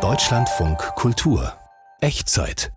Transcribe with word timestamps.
Deutschlandfunk 0.00 0.78
Kultur 0.94 1.52
Echtzeit. 2.00 2.72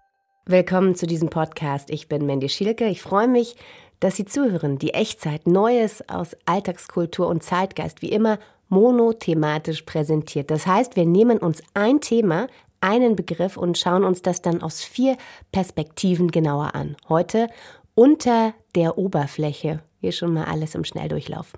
Willkommen 0.46 0.96
zu 0.96 1.08
diesem 1.08 1.30
Podcast. 1.30 1.90
Ich 1.90 2.10
bin 2.10 2.26
Mandy 2.26 2.50
Schielke. 2.50 2.88
Ich 2.88 3.02
freue 3.02 3.30
mich, 3.30 3.56
dass 4.02 4.18
Sie 4.18 4.26
zuhören. 4.26 4.78
Die 4.78 4.94
Echtzeit, 4.94 5.48
Neues 5.48 6.04
aus 6.10 6.36
Alltagskultur 6.46 7.28
und 7.28 7.44
Zeitgeist, 7.44 8.02
wie 8.02 8.12
immer 8.12 8.40
monothematisch 8.68 9.84
präsentiert. 9.84 10.52
Das 10.52 10.68
heißt, 10.68 10.98
wir 10.98 11.06
nehmen 11.06 11.38
uns 11.38 11.64
ein 11.74 12.02
Thema, 12.02 12.48
einen 12.82 13.16
Begriff 13.16 13.56
und 13.56 13.78
schauen 13.78 14.04
uns 14.04 14.22
das 14.22 14.42
dann 14.42 14.62
aus 14.62 14.82
vier 14.82 15.16
Perspektiven 15.54 16.30
genauer 16.30 16.76
an. 16.76 16.98
Heute 17.08 17.48
unter 17.96 18.54
der 18.76 18.98
Oberfläche. 18.98 19.82
Hier 20.02 20.12
schon 20.12 20.34
mal 20.34 20.46
alles 20.46 20.76
im 20.76 20.84
Schnelldurchlauf. 20.84 21.54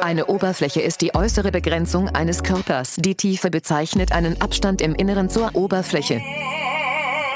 Eine 0.00 0.26
Oberfläche 0.26 0.80
ist 0.80 1.00
die 1.00 1.14
äußere 1.14 1.50
Begrenzung 1.50 2.08
eines 2.10 2.42
Körpers. 2.44 2.96
Die 2.96 3.16
Tiefe 3.16 3.50
bezeichnet 3.50 4.12
einen 4.12 4.40
Abstand 4.40 4.80
im 4.82 4.94
Inneren 4.94 5.28
zur 5.28 5.54
Oberfläche. 5.54 6.20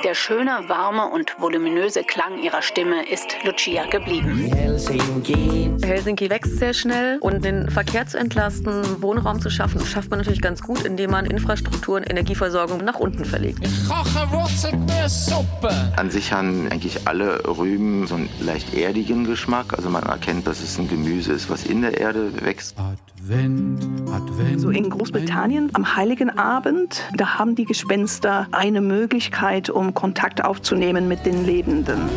Der 0.04 0.14
schöne, 0.14 0.64
warme 0.66 1.06
und 1.10 1.36
voluminöse 1.38 2.02
Klang 2.02 2.42
ihrer 2.42 2.60
Stimme 2.60 3.08
ist 3.08 3.36
Lucia 3.44 3.86
geblieben. 3.86 4.50
Helsinki. 4.52 5.70
Helsinki 5.80 6.28
wächst 6.28 6.58
sehr 6.58 6.74
schnell 6.74 7.18
und 7.20 7.44
den 7.44 7.70
Verkehr 7.70 8.04
zu 8.06 8.18
entlasten, 8.18 9.00
Wohnraum 9.00 9.40
zu 9.40 9.48
schaffen, 9.48 9.84
schafft 9.86 10.10
man 10.10 10.18
natürlich 10.18 10.40
ganz 10.40 10.60
gut, 10.60 10.82
indem 10.84 11.12
man 11.12 11.26
Infrastruktur 11.26 11.98
und 11.98 12.10
Energieversorgung 12.10 12.78
nach 12.78 12.98
unten 12.98 13.24
verlegt. 13.24 13.60
Ich 13.62 13.88
koche 13.88 14.28
Wurzelgemüsesuppe. 14.32 15.70
An 15.96 16.10
sich 16.10 16.32
haben 16.32 16.68
eigentlich 16.72 17.06
alle 17.06 17.40
Rüben 17.46 18.08
so 18.08 18.16
einen 18.16 18.28
leicht 18.40 18.74
erdigen 18.74 19.24
Geschmack. 19.24 19.72
Also 19.76 19.88
man 19.88 20.02
erkennt, 20.02 20.48
dass 20.48 20.62
es 20.62 20.78
ein 20.80 20.88
Gemüse 20.88 21.32
ist, 21.32 21.48
was 21.48 21.64
in 21.64 21.82
der 21.82 21.98
Erde 22.00 22.32
wächst. 22.44 22.76
Advent, 22.78 23.84
Advent. 24.10 24.60
So 24.60 24.70
in 24.70 24.90
Großbritannien 24.90 25.70
am 25.74 25.94
Heiligen 25.94 26.30
Abend, 26.30 27.02
da 27.16 27.38
haben 27.38 27.54
die 27.54 27.66
Gespenster 27.66 28.48
eine 28.50 28.80
Möglichkeit, 28.80 29.70
um 29.70 29.91
Kontakt 29.94 30.44
aufzunehmen 30.44 31.08
mit 31.08 31.24
den 31.26 31.44
Lebenden. 31.44 32.08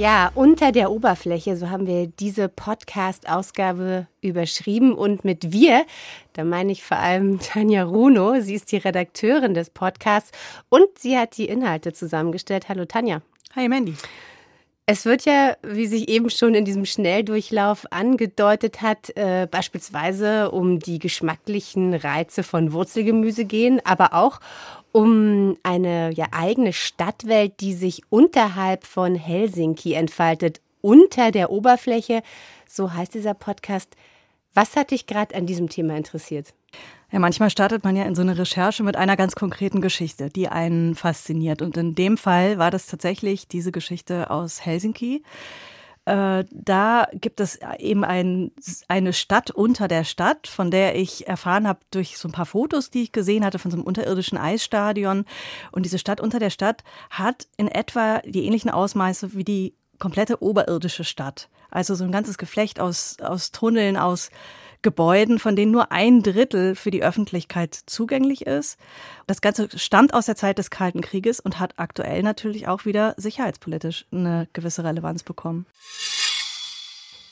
Ja, 0.00 0.30
unter 0.34 0.72
der 0.72 0.90
Oberfläche, 0.90 1.58
so 1.58 1.68
haben 1.68 1.86
wir 1.86 2.06
diese 2.06 2.48
Podcast-Ausgabe 2.48 4.06
überschrieben. 4.22 4.94
Und 4.94 5.26
mit 5.26 5.52
wir, 5.52 5.84
da 6.32 6.42
meine 6.42 6.72
ich 6.72 6.82
vor 6.82 6.96
allem 6.96 7.38
Tanja 7.38 7.82
Runo. 7.82 8.40
Sie 8.40 8.54
ist 8.54 8.72
die 8.72 8.78
Redakteurin 8.78 9.52
des 9.52 9.68
Podcasts 9.68 10.32
und 10.70 10.86
sie 10.98 11.18
hat 11.18 11.36
die 11.36 11.44
Inhalte 11.44 11.92
zusammengestellt. 11.92 12.70
Hallo 12.70 12.86
Tanja. 12.86 13.20
Hi 13.54 13.68
Mandy. 13.68 13.94
Es 14.92 15.04
wird 15.04 15.24
ja, 15.24 15.56
wie 15.62 15.86
sich 15.86 16.08
eben 16.08 16.30
schon 16.30 16.52
in 16.56 16.64
diesem 16.64 16.84
Schnelldurchlauf 16.84 17.86
angedeutet 17.92 18.82
hat, 18.82 19.16
äh, 19.16 19.46
beispielsweise 19.48 20.50
um 20.50 20.80
die 20.80 20.98
geschmacklichen 20.98 21.94
Reize 21.94 22.42
von 22.42 22.72
Wurzelgemüse 22.72 23.44
gehen, 23.44 23.80
aber 23.84 24.14
auch 24.14 24.40
um 24.90 25.56
eine 25.62 26.12
ja, 26.12 26.26
eigene 26.32 26.72
Stadtwelt, 26.72 27.60
die 27.60 27.74
sich 27.74 28.02
unterhalb 28.10 28.84
von 28.84 29.14
Helsinki 29.14 29.92
entfaltet, 29.92 30.60
unter 30.80 31.30
der 31.30 31.52
Oberfläche. 31.52 32.24
So 32.66 32.92
heißt 32.92 33.14
dieser 33.14 33.34
Podcast. 33.34 33.94
Was 34.54 34.74
hat 34.74 34.90
dich 34.90 35.06
gerade 35.06 35.36
an 35.36 35.46
diesem 35.46 35.68
Thema 35.68 35.96
interessiert? 35.96 36.52
Ja, 37.12 37.18
manchmal 37.18 37.50
startet 37.50 37.82
man 37.82 37.96
ja 37.96 38.04
in 38.04 38.14
so 38.14 38.22
eine 38.22 38.38
Recherche 38.38 38.84
mit 38.84 38.96
einer 38.96 39.16
ganz 39.16 39.34
konkreten 39.34 39.80
Geschichte, 39.80 40.28
die 40.28 40.48
einen 40.48 40.94
fasziniert. 40.94 41.60
Und 41.60 41.76
in 41.76 41.94
dem 41.96 42.16
Fall 42.16 42.58
war 42.58 42.70
das 42.70 42.86
tatsächlich 42.86 43.48
diese 43.48 43.72
Geschichte 43.72 44.30
aus 44.30 44.64
Helsinki. 44.64 45.24
Äh, 46.04 46.44
da 46.50 47.08
gibt 47.12 47.40
es 47.40 47.58
eben 47.78 48.04
ein, 48.04 48.52
eine 48.86 49.12
Stadt 49.12 49.50
unter 49.50 49.88
der 49.88 50.04
Stadt, 50.04 50.46
von 50.46 50.70
der 50.70 50.94
ich 50.94 51.26
erfahren 51.26 51.66
habe 51.66 51.80
durch 51.90 52.16
so 52.16 52.28
ein 52.28 52.32
paar 52.32 52.46
Fotos, 52.46 52.90
die 52.90 53.02
ich 53.02 53.12
gesehen 53.12 53.44
hatte 53.44 53.58
von 53.58 53.72
so 53.72 53.76
einem 53.76 53.86
unterirdischen 53.86 54.38
Eisstadion. 54.38 55.24
Und 55.72 55.84
diese 55.84 55.98
Stadt 55.98 56.20
unter 56.20 56.38
der 56.38 56.50
Stadt 56.50 56.84
hat 57.10 57.48
in 57.56 57.66
etwa 57.66 58.20
die 58.24 58.46
ähnlichen 58.46 58.70
Ausmaße 58.70 59.34
wie 59.34 59.44
die 59.44 59.74
komplette 59.98 60.42
oberirdische 60.42 61.04
Stadt. 61.04 61.48
Also 61.70 61.94
so 61.96 62.04
ein 62.04 62.12
ganzes 62.12 62.38
Geflecht 62.38 62.80
aus, 62.80 63.16
aus 63.20 63.50
Tunneln, 63.50 63.96
aus 63.96 64.30
Gebäuden, 64.82 65.38
von 65.38 65.56
denen 65.56 65.72
nur 65.72 65.92
ein 65.92 66.22
Drittel 66.22 66.74
für 66.74 66.90
die 66.90 67.02
Öffentlichkeit 67.02 67.74
zugänglich 67.74 68.46
ist. 68.46 68.78
Das 69.26 69.40
Ganze 69.40 69.68
stammt 69.78 70.14
aus 70.14 70.26
der 70.26 70.36
Zeit 70.36 70.58
des 70.58 70.70
Kalten 70.70 71.00
Krieges 71.00 71.40
und 71.40 71.58
hat 71.58 71.74
aktuell 71.76 72.22
natürlich 72.22 72.68
auch 72.68 72.84
wieder 72.84 73.14
sicherheitspolitisch 73.16 74.06
eine 74.12 74.48
gewisse 74.52 74.84
Relevanz 74.84 75.22
bekommen. 75.22 75.66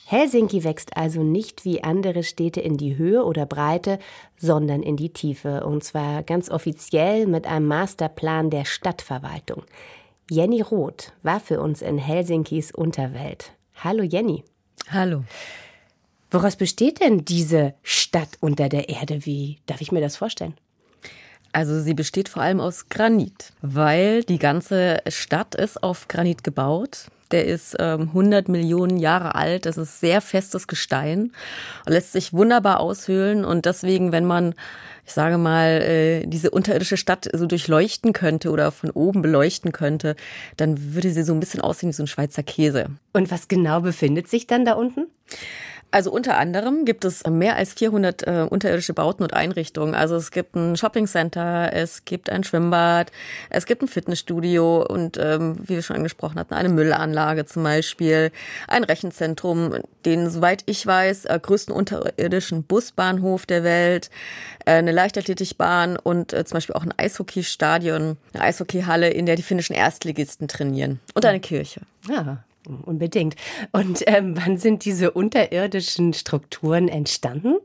Helsinki 0.06 0.64
wächst 0.64 0.96
also 0.96 1.22
nicht 1.22 1.66
wie 1.66 1.84
andere 1.84 2.22
Städte 2.22 2.62
in 2.62 2.78
die 2.78 2.96
Höhe 2.96 3.24
oder 3.24 3.44
Breite, 3.44 3.98
sondern 4.38 4.82
in 4.82 4.96
die 4.96 5.12
Tiefe. 5.12 5.66
Und 5.66 5.84
zwar 5.84 6.22
ganz 6.22 6.50
offiziell 6.50 7.26
mit 7.26 7.46
einem 7.46 7.66
Masterplan 7.66 8.48
der 8.48 8.64
Stadtverwaltung. 8.64 9.64
Jenny 10.30 10.62
Roth 10.62 11.12
war 11.22 11.40
für 11.40 11.60
uns 11.60 11.82
in 11.82 11.98
Helsinkis 11.98 12.70
Unterwelt. 12.70 13.52
Hallo 13.74 14.02
Jenny. 14.02 14.44
Hallo. 14.90 15.24
Woraus 16.30 16.56
besteht 16.56 17.00
denn 17.00 17.24
diese 17.24 17.74
Stadt 17.82 18.30
unter 18.40 18.68
der 18.68 18.88
Erde? 18.88 19.24
Wie 19.24 19.58
darf 19.66 19.80
ich 19.80 19.92
mir 19.92 20.00
das 20.00 20.16
vorstellen? 20.16 20.54
Also 21.52 21.80
sie 21.80 21.94
besteht 21.94 22.28
vor 22.28 22.42
allem 22.42 22.60
aus 22.60 22.88
Granit, 22.90 23.52
weil 23.62 24.22
die 24.22 24.38
ganze 24.38 24.98
Stadt 25.08 25.54
ist 25.54 25.82
auf 25.82 26.06
Granit 26.08 26.44
gebaut. 26.44 27.06
Der 27.30 27.46
ist 27.46 27.76
ähm, 27.78 28.02
100 28.08 28.48
Millionen 28.48 28.98
Jahre 28.98 29.34
alt. 29.34 29.66
Das 29.66 29.76
ist 29.76 30.00
sehr 30.00 30.20
festes 30.20 30.66
Gestein 30.66 31.32
und 31.86 31.92
lässt 31.92 32.12
sich 32.12 32.32
wunderbar 32.32 32.80
aushöhlen. 32.80 33.44
Und 33.44 33.66
deswegen, 33.66 34.12
wenn 34.12 34.24
man, 34.24 34.54
ich 35.06 35.12
sage 35.12 35.36
mal, 35.36 35.82
äh, 35.82 36.26
diese 36.26 36.50
unterirdische 36.50 36.96
Stadt 36.96 37.28
so 37.32 37.46
durchleuchten 37.46 38.12
könnte 38.12 38.50
oder 38.50 38.70
von 38.70 38.90
oben 38.90 39.20
beleuchten 39.20 39.72
könnte, 39.72 40.16
dann 40.56 40.94
würde 40.94 41.10
sie 41.10 41.22
so 41.22 41.32
ein 41.32 41.40
bisschen 41.40 41.60
aussehen 41.60 41.90
wie 41.90 41.94
so 41.94 42.02
ein 42.02 42.08
Schweizer 42.08 42.42
Käse. 42.42 42.86
Und 43.12 43.30
was 43.30 43.48
genau 43.48 43.80
befindet 43.80 44.28
sich 44.28 44.46
dann 44.46 44.64
da 44.64 44.74
unten? 44.74 45.06
Also 45.90 46.10
unter 46.12 46.36
anderem 46.36 46.84
gibt 46.84 47.06
es 47.06 47.26
mehr 47.26 47.56
als 47.56 47.72
400 47.72 48.26
äh, 48.26 48.46
unterirdische 48.48 48.92
Bauten 48.92 49.22
und 49.22 49.32
Einrichtungen. 49.32 49.94
Also 49.94 50.16
es 50.16 50.30
gibt 50.30 50.54
ein 50.54 50.76
Shoppingcenter, 50.76 51.72
es 51.72 52.04
gibt 52.04 52.28
ein 52.28 52.44
Schwimmbad, 52.44 53.10
es 53.48 53.64
gibt 53.64 53.80
ein 53.80 53.88
Fitnessstudio 53.88 54.84
und 54.86 55.16
ähm, 55.16 55.56
wie 55.62 55.76
wir 55.76 55.82
schon 55.82 55.96
angesprochen 55.96 56.38
hatten, 56.38 56.52
eine 56.52 56.68
Müllanlage 56.68 57.46
zum 57.46 57.62
Beispiel, 57.62 58.32
ein 58.66 58.84
Rechenzentrum, 58.84 59.76
den, 60.04 60.28
soweit 60.28 60.62
ich 60.66 60.86
weiß, 60.86 61.24
äh, 61.24 61.40
größten 61.40 61.74
unterirdischen 61.74 62.64
Busbahnhof 62.64 63.46
der 63.46 63.64
Welt, 63.64 64.10
äh, 64.66 64.72
eine 64.72 64.92
Leichtathletikbahn 64.92 65.96
und 65.96 66.34
äh, 66.34 66.44
zum 66.44 66.56
Beispiel 66.56 66.74
auch 66.74 66.84
ein 66.84 66.92
Eishockeystadion, 66.98 68.18
eine 68.34 68.42
Eishockeyhalle, 68.42 69.08
in 69.08 69.24
der 69.24 69.36
die 69.36 69.42
finnischen 69.42 69.74
Erstligisten 69.74 70.48
trainieren 70.48 71.00
und 71.14 71.24
eine 71.24 71.40
Kirche. 71.40 71.80
Ja, 72.10 72.44
Unbedingt. 72.84 73.36
Und 73.72 74.02
ähm, 74.06 74.36
wann 74.44 74.58
sind 74.58 74.84
diese 74.84 75.10
unterirdischen 75.10 76.12
Strukturen 76.12 76.88
entstanden? 76.88 77.56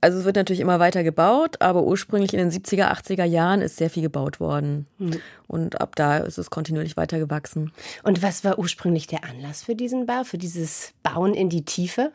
Also 0.00 0.18
es 0.18 0.24
wird 0.24 0.36
natürlich 0.36 0.60
immer 0.60 0.78
weiter 0.78 1.02
gebaut, 1.02 1.60
aber 1.60 1.82
ursprünglich 1.82 2.32
in 2.32 2.38
den 2.38 2.50
70er, 2.52 2.92
80er 2.92 3.24
Jahren 3.24 3.60
ist 3.60 3.78
sehr 3.78 3.90
viel 3.90 4.02
gebaut 4.02 4.38
worden. 4.38 4.86
Mhm. 4.98 5.20
Und 5.48 5.80
ab 5.80 5.96
da 5.96 6.18
ist 6.18 6.38
es 6.38 6.50
kontinuierlich 6.50 6.96
weiter 6.96 7.18
gewachsen. 7.18 7.72
Und 8.04 8.22
was 8.22 8.44
war 8.44 8.58
ursprünglich 8.60 9.08
der 9.08 9.24
Anlass 9.24 9.62
für 9.64 9.74
diesen 9.74 10.06
Bau, 10.06 10.22
für 10.22 10.38
dieses 10.38 10.92
Bauen 11.02 11.34
in 11.34 11.48
die 11.48 11.64
Tiefe? 11.64 12.12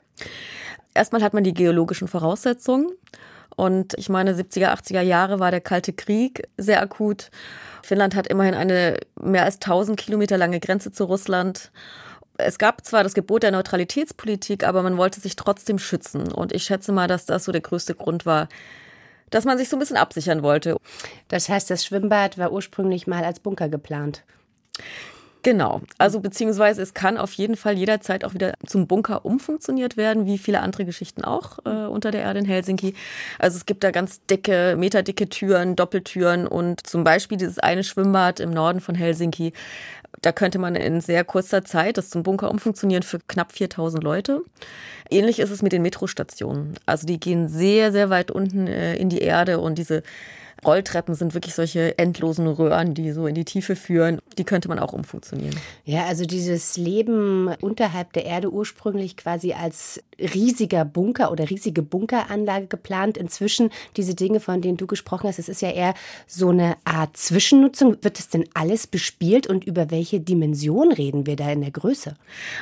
Erstmal 0.94 1.22
hat 1.22 1.34
man 1.34 1.44
die 1.44 1.54
geologischen 1.54 2.08
Voraussetzungen. 2.08 2.88
Und 3.56 3.94
ich 3.98 4.10
meine, 4.10 4.34
70er, 4.34 4.74
80er 4.74 5.02
Jahre 5.02 5.40
war 5.40 5.52
der 5.52 5.62
Kalte 5.62 5.94
Krieg 5.94 6.48
sehr 6.58 6.82
akut. 6.82 7.30
Finnland 7.84 8.16
hat 8.16 8.28
immerhin 8.28 8.56
eine 8.56 8.98
mehr 9.20 9.44
als 9.44 9.56
1000 9.56 10.00
Kilometer 10.00 10.38
lange 10.38 10.60
Grenze 10.60 10.92
zu 10.92 11.04
Russland. 11.04 11.72
Es 12.38 12.58
gab 12.58 12.86
zwar 12.86 13.04
das 13.04 13.14
Gebot 13.14 13.44
der 13.44 13.52
Neutralitätspolitik, 13.52 14.64
aber 14.64 14.82
man 14.82 14.98
wollte 14.98 15.20
sich 15.20 15.36
trotzdem 15.36 15.78
schützen. 15.78 16.32
Und 16.32 16.52
ich 16.52 16.64
schätze 16.64 16.92
mal, 16.92 17.08
dass 17.08 17.26
das 17.26 17.44
so 17.44 17.52
der 17.52 17.62
größte 17.62 17.94
Grund 17.94 18.26
war, 18.26 18.48
dass 19.30 19.46
man 19.46 19.58
sich 19.58 19.70
so 19.70 19.76
ein 19.76 19.80
bisschen 19.80 19.98
absichern 19.98 20.44
wollte. 20.44 20.78
Das 21.28 21.50
heißt, 21.50 21.70
das 21.70 21.86
Schwimmbad 21.86 22.38
war 22.38 22.52
ursprünglich 22.52 23.08
mal 23.08 23.24
als 23.24 23.40
Bunker 23.40 23.70
geplant. 23.70 24.24
Genau. 25.44 25.82
Also 25.98 26.22
beziehungsweise 26.22 26.82
es 26.82 26.94
kann 26.94 27.18
auf 27.18 27.34
jeden 27.34 27.58
Fall 27.58 27.78
jederzeit 27.78 28.24
auch 28.24 28.34
wieder 28.34 28.54
zum 28.66 28.88
Bunker 28.88 29.26
umfunktioniert 29.26 29.98
werden, 29.98 30.26
wie 30.26 30.38
viele 30.38 30.62
andere 30.62 30.86
Geschichten 30.86 31.26
auch 31.26 31.60
äh, 31.66 31.86
unter 31.86 32.12
der 32.12 32.22
Erde 32.22 32.40
in 32.40 32.46
Helsinki. 32.46 32.96
Also 33.40 33.58
es 33.58 33.66
gibt 33.66 33.84
da 33.84 33.92
ganz 33.92 34.26
dicke, 34.26 34.76
meterdicke 34.78 35.28
Türen, 35.28 35.76
Doppeltüren 35.76 36.48
und 36.48 36.88
zum 36.88 37.04
Beispiel 37.04 37.38
dieses 37.38 37.60
eine 37.60 37.84
Schwimmbad 37.84 38.40
im 38.40 38.52
Norden 38.52 38.80
von 38.80 38.96
Helsinki. 38.96 39.52
Da 40.22 40.32
könnte 40.32 40.60
man 40.60 40.76
in 40.76 41.02
sehr 41.02 41.26
kurzer 41.26 41.66
Zeit 41.66 41.98
das 41.98 42.10
zum 42.10 42.24
Bunker 42.24 42.50
umfunktionieren 42.50 43.04
für 43.04 43.20
knapp 43.28 43.52
4000 43.52 44.02
Leute. 44.02 44.42
Ähnlich 45.10 45.40
ist 45.40 45.50
es 45.50 45.62
mit 45.62 45.74
den 45.74 45.82
Metrostationen. 45.82 46.76
Also 46.86 47.06
die 47.06 47.20
gehen 47.20 47.50
sehr, 47.50 47.92
sehr 47.92 48.10
weit 48.10 48.32
unten 48.32 48.68
äh, 48.68 48.96
in 48.96 49.10
die 49.10 49.20
Erde 49.20 49.60
und 49.60 49.78
diese 49.78 50.04
Rolltreppen 50.66 51.16
sind 51.16 51.34
wirklich 51.34 51.56
solche 51.56 51.98
endlosen 51.98 52.48
Röhren, 52.48 52.94
die 52.94 53.12
so 53.12 53.28
in 53.28 53.36
die 53.36 53.46
Tiefe 53.46 53.76
führen. 53.76 54.20
Die 54.38 54.44
könnte 54.44 54.68
man 54.68 54.80
auch 54.80 54.94
umfunktionieren. 54.94 55.56
Ja, 55.86 56.06
also 56.06 56.26
dieses 56.26 56.78
Leben 56.78 57.50
unterhalb 57.62 58.14
der 58.14 58.26
Erde 58.26 58.52
ursprünglich 58.52 59.18
quasi 59.18 59.54
als 59.54 60.02
riesiger 60.20 60.86
Bunker 60.86 61.32
oder 61.32 61.50
riesige 61.50 61.82
Bunkeranlage 61.82 62.68
geplant. 62.68 63.18
Inzwischen 63.18 63.70
diese 63.98 64.16
Dinge, 64.16 64.40
von 64.40 64.62
denen 64.62 64.78
du 64.78 64.88
gesprochen 64.88 65.28
hast, 65.28 65.40
es 65.40 65.50
ist 65.50 65.62
ja 65.62 65.72
eher 65.72 65.94
so 66.28 66.50
eine 66.50 66.76
Art 66.86 67.18
Zwischennutzung. 67.18 67.98
Wird 68.02 68.20
es 68.20 68.30
denn 68.30 68.46
alles 68.54 68.88
bespielt 68.88 69.48
und 69.48 69.64
über 69.64 69.92
welche 69.92 70.20
Dimension 70.20 70.92
reden 70.92 71.26
wir 71.26 71.36
da 71.36 71.52
in 71.52 71.62
der 71.62 71.72
Größe? 71.72 72.16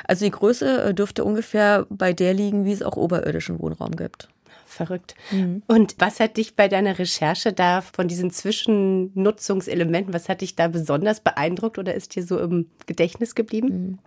Also 0.04 0.24
die 0.24 0.30
Größe 0.30 0.84
äh, 0.84 0.94
dürfte 0.94 1.24
ungefähr 1.24 1.86
bei 1.90 2.12
der 2.12 2.34
liegen, 2.34 2.64
wie 2.64 2.72
es 2.72 2.82
auch 2.82 2.96
oberirdischen 2.96 3.60
Wohnraum 3.60 3.96
gibt 3.96 4.28
verrückt. 4.72 5.14
Mhm. 5.30 5.62
Und 5.66 5.94
was 5.98 6.20
hat 6.20 6.36
dich 6.36 6.56
bei 6.56 6.68
deiner 6.68 6.98
Recherche 6.98 7.52
da 7.52 7.80
von 7.80 8.08
diesen 8.08 8.30
Zwischennutzungselementen, 8.30 10.14
was 10.14 10.28
hat 10.28 10.40
dich 10.40 10.56
da 10.56 10.68
besonders 10.68 11.20
beeindruckt 11.20 11.78
oder 11.78 11.94
ist 11.94 12.16
dir 12.16 12.24
so 12.24 12.38
im 12.38 12.66
Gedächtnis 12.86 13.34
geblieben? 13.34 13.68
Mhm. 13.68 13.98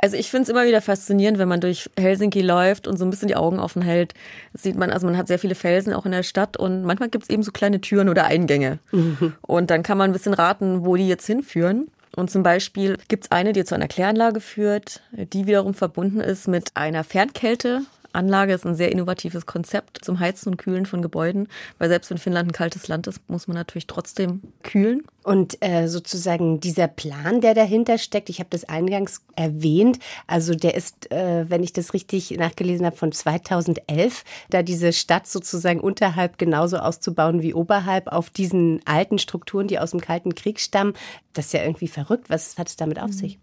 Also 0.00 0.16
ich 0.16 0.30
finde 0.30 0.44
es 0.44 0.48
immer 0.48 0.64
wieder 0.64 0.80
faszinierend, 0.80 1.38
wenn 1.38 1.48
man 1.48 1.60
durch 1.60 1.90
Helsinki 1.98 2.42
läuft 2.42 2.86
und 2.86 2.96
so 2.96 3.04
ein 3.04 3.10
bisschen 3.10 3.28
die 3.28 3.36
Augen 3.36 3.58
offen 3.58 3.82
hält. 3.82 4.14
sieht 4.54 4.76
man, 4.76 4.90
also 4.90 5.06
man 5.06 5.16
hat 5.16 5.28
sehr 5.28 5.38
viele 5.38 5.54
Felsen 5.54 5.92
auch 5.92 6.06
in 6.06 6.12
der 6.12 6.22
Stadt 6.22 6.56
und 6.56 6.82
manchmal 6.84 7.08
gibt 7.08 7.24
es 7.24 7.30
eben 7.30 7.42
so 7.42 7.52
kleine 7.52 7.80
Türen 7.80 8.08
oder 8.08 8.24
Eingänge. 8.24 8.78
Mhm. 8.90 9.34
Und 9.42 9.70
dann 9.70 9.82
kann 9.82 9.98
man 9.98 10.10
ein 10.10 10.12
bisschen 10.12 10.34
raten, 10.34 10.84
wo 10.84 10.96
die 10.96 11.08
jetzt 11.08 11.26
hinführen. 11.26 11.88
Und 12.14 12.30
zum 12.30 12.42
Beispiel 12.42 12.98
gibt 13.08 13.24
es 13.24 13.30
eine, 13.30 13.52
die 13.52 13.64
zu 13.64 13.74
einer 13.74 13.88
Kläranlage 13.88 14.40
führt, 14.40 15.02
die 15.12 15.46
wiederum 15.46 15.72
verbunden 15.72 16.20
ist 16.20 16.46
mit 16.46 16.76
einer 16.76 17.04
Fernkälte, 17.04 17.82
Anlage 18.12 18.52
ist 18.52 18.66
ein 18.66 18.74
sehr 18.74 18.92
innovatives 18.92 19.46
Konzept 19.46 20.04
zum 20.04 20.20
Heizen 20.20 20.50
und 20.50 20.56
Kühlen 20.56 20.86
von 20.86 21.02
Gebäuden, 21.02 21.48
weil 21.78 21.88
selbst 21.88 22.10
wenn 22.10 22.18
Finnland 22.18 22.50
ein 22.50 22.52
kaltes 22.52 22.88
Land 22.88 23.06
ist, 23.06 23.20
muss 23.28 23.48
man 23.48 23.56
natürlich 23.56 23.86
trotzdem 23.86 24.42
kühlen. 24.62 25.02
Und 25.22 25.56
äh, 25.60 25.86
sozusagen 25.88 26.60
dieser 26.60 26.88
Plan, 26.88 27.40
der 27.40 27.54
dahinter 27.54 27.98
steckt, 27.98 28.28
ich 28.28 28.40
habe 28.40 28.50
das 28.50 28.64
eingangs 28.64 29.22
erwähnt, 29.36 29.98
also 30.26 30.54
der 30.54 30.74
ist, 30.74 31.12
äh, 31.12 31.48
wenn 31.48 31.62
ich 31.62 31.72
das 31.72 31.94
richtig 31.94 32.30
nachgelesen 32.32 32.84
habe, 32.84 32.96
von 32.96 33.12
2011, 33.12 34.24
da 34.50 34.62
diese 34.62 34.92
Stadt 34.92 35.26
sozusagen 35.26 35.80
unterhalb 35.80 36.38
genauso 36.38 36.78
auszubauen 36.78 37.42
wie 37.42 37.54
oberhalb 37.54 38.08
auf 38.08 38.30
diesen 38.30 38.80
alten 38.84 39.18
Strukturen, 39.18 39.68
die 39.68 39.78
aus 39.78 39.92
dem 39.92 40.00
Kalten 40.00 40.34
Krieg 40.34 40.60
stammen. 40.60 40.94
Das 41.32 41.46
ist 41.46 41.52
ja 41.52 41.62
irgendwie 41.62 41.88
verrückt. 41.88 42.28
Was 42.28 42.58
hat 42.58 42.68
es 42.68 42.76
damit 42.76 43.00
auf 43.00 43.12
sich? 43.12 43.38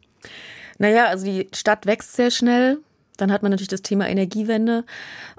Naja, 0.78 1.06
also 1.08 1.26
die 1.26 1.48
Stadt 1.54 1.86
wächst 1.86 2.16
sehr 2.16 2.32
schnell. 2.32 2.80
Dann 3.22 3.32
hat 3.32 3.44
man 3.44 3.52
natürlich 3.52 3.68
das 3.70 3.82
Thema 3.82 4.08
Energiewende. 4.08 4.86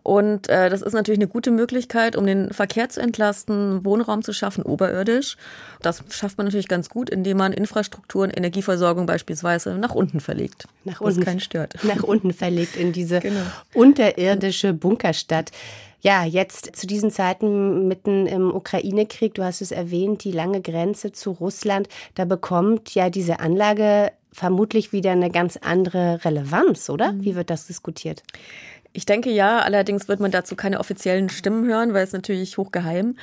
Und 0.03 0.49
äh, 0.49 0.71
das 0.71 0.83
ist 0.83 0.93
natürlich 0.93 1.19
eine 1.19 1.29
gute 1.29 1.51
Möglichkeit, 1.51 2.17
um 2.17 2.27
den 2.27 2.53
Verkehr 2.53 2.89
zu 2.89 3.01
entlasten, 3.01 3.85
Wohnraum 3.85 4.23
zu 4.23 4.33
schaffen, 4.33 4.63
oberirdisch. 4.63 5.37
Das 5.83 6.03
schafft 6.11 6.39
man 6.39 6.47
natürlich 6.47 6.69
ganz 6.69 6.89
gut, 6.89 7.11
indem 7.11 7.39
man 7.39 7.53
Infrastrukturen, 7.53 8.31
Energieversorgung 8.31 9.07
beispielsweise 9.07 9.77
nach 9.79 9.95
unten 9.95 10.21
verlegt. 10.21 10.67
Nach 10.85 11.01
unten, 11.01 11.25
keinen 11.25 11.41
stört. 11.41 11.75
Nach 11.83 12.03
unten 12.03 12.33
verlegt 12.33 12.77
in 12.77 12.93
diese 12.93 13.21
genau. 13.21 13.41
unterirdische 13.75 14.73
Bunkerstadt. 14.73 15.51
Ja, 16.03 16.25
jetzt 16.25 16.77
zu 16.77 16.87
diesen 16.87 17.11
Zeiten 17.11 17.87
mitten 17.87 18.27
im 18.27 18.55
Ukraine-Krieg, 18.55 19.35
du 19.35 19.45
hast 19.45 19.61
es 19.61 19.71
erwähnt, 19.71 20.25
die 20.25 20.33
lange 20.33 20.63
Grenze 20.63 21.13
zu 21.13 21.33
Russland, 21.33 21.89
da 22.15 22.25
bekommt 22.25 22.95
ja 22.95 23.11
diese 23.11 23.41
Anlage 23.41 24.11
vermutlich 24.33 24.93
wieder 24.93 25.13
eine 25.13 25.31
ganz 25.31 25.57
andere 25.57 26.25
Relevanz, 26.25 26.89
oder? 26.91 27.13
Mhm. 27.13 27.25
Wie 27.25 27.35
wird 27.37 27.51
das 27.51 27.67
diskutiert? 27.67 28.23
Ich 28.93 29.07
denke 29.07 29.31
ja, 29.31 29.61
allerdings 29.61 30.09
wird 30.09 30.19
man 30.19 30.33
dazu 30.33 30.57
keine 30.57 30.81
offiziellen 30.81 31.29
Stimmen 31.29 31.65
hören, 31.67 31.95
weil 31.95 32.03
es 32.03 32.13
natürlich 32.13 32.59
hochgeheim. 32.59 33.17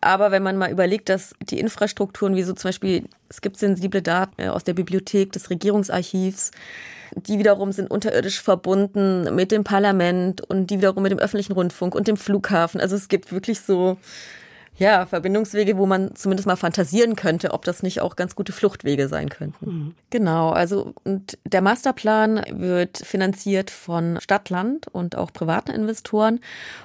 Aber 0.00 0.30
wenn 0.30 0.44
man 0.44 0.56
mal 0.56 0.70
überlegt, 0.70 1.08
dass 1.08 1.34
die 1.40 1.58
Infrastrukturen, 1.58 2.36
wie 2.36 2.44
so 2.44 2.52
zum 2.52 2.68
Beispiel, 2.68 3.04
es 3.28 3.40
gibt 3.40 3.56
sensible 3.56 4.00
Daten 4.00 4.40
äh, 4.40 4.48
aus 4.48 4.62
der 4.62 4.74
Bibliothek 4.74 5.32
des 5.32 5.50
Regierungsarchivs, 5.50 6.52
die 7.16 7.38
wiederum 7.38 7.72
sind 7.72 7.90
unterirdisch 7.90 8.40
verbunden 8.40 9.34
mit 9.34 9.50
dem 9.50 9.64
Parlament 9.64 10.40
und 10.42 10.68
die 10.68 10.78
wiederum 10.78 11.02
mit 11.02 11.10
dem 11.10 11.18
öffentlichen 11.18 11.54
Rundfunk 11.54 11.96
und 11.96 12.06
dem 12.06 12.16
Flughafen. 12.16 12.80
Also 12.80 12.94
es 12.94 13.08
gibt 13.08 13.32
wirklich 13.32 13.60
so 13.60 13.96
ja, 14.78 15.06
Verbindungswege, 15.06 15.76
wo 15.76 15.86
man 15.86 16.14
zumindest 16.14 16.46
mal 16.46 16.56
fantasieren 16.56 17.16
könnte, 17.16 17.52
ob 17.52 17.64
das 17.64 17.82
nicht 17.82 18.00
auch 18.00 18.14
ganz 18.14 18.36
gute 18.36 18.52
Fluchtwege 18.52 19.08
sein 19.08 19.28
könnten. 19.28 19.70
Mhm. 19.70 19.94
Genau, 20.10 20.50
also 20.50 20.94
und 21.02 21.36
der 21.44 21.62
Masterplan 21.62 22.44
wird 22.50 22.98
finanziert 22.98 23.70
von 23.70 24.20
Stadt, 24.20 24.50
Land 24.50 24.86
und 24.86 25.16
auch 25.16 25.32
privaten 25.32 25.72
Investoren. 25.72 26.38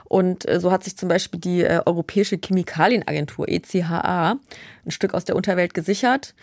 Und 0.06 0.48
äh, 0.50 0.60
so 0.60 0.72
hat 0.72 0.84
sich 0.84 0.98
zum 0.98 1.08
Beispiel 1.08 1.40
die 1.40 1.62
äh, 1.62 1.82
Europäische 1.86 2.40
Chemikalienagentur 2.44 3.48
ECHA 3.48 4.38
ein 4.86 4.92
Stück 4.92 5.14
aus 5.14 5.24
der 5.24 5.36
Unterwelt 5.36 5.76
gesichert. 5.76 6.34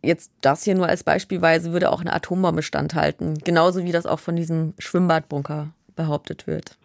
Jetzt 0.00 0.30
das 0.42 0.62
hier 0.62 0.76
nur 0.76 0.86
als 0.86 1.02
Beispielweise 1.02 1.72
würde 1.72 1.90
auch 1.90 2.02
eine 2.02 2.12
Atombombe 2.12 2.62
standhalten, 2.62 3.38
genauso 3.38 3.84
wie 3.84 3.92
das 3.92 4.06
auch 4.06 4.20
von 4.20 4.36
diesem 4.36 4.74
Schwimmbadbunker 4.78 5.70
behauptet 5.94 6.46
wird 6.46 6.76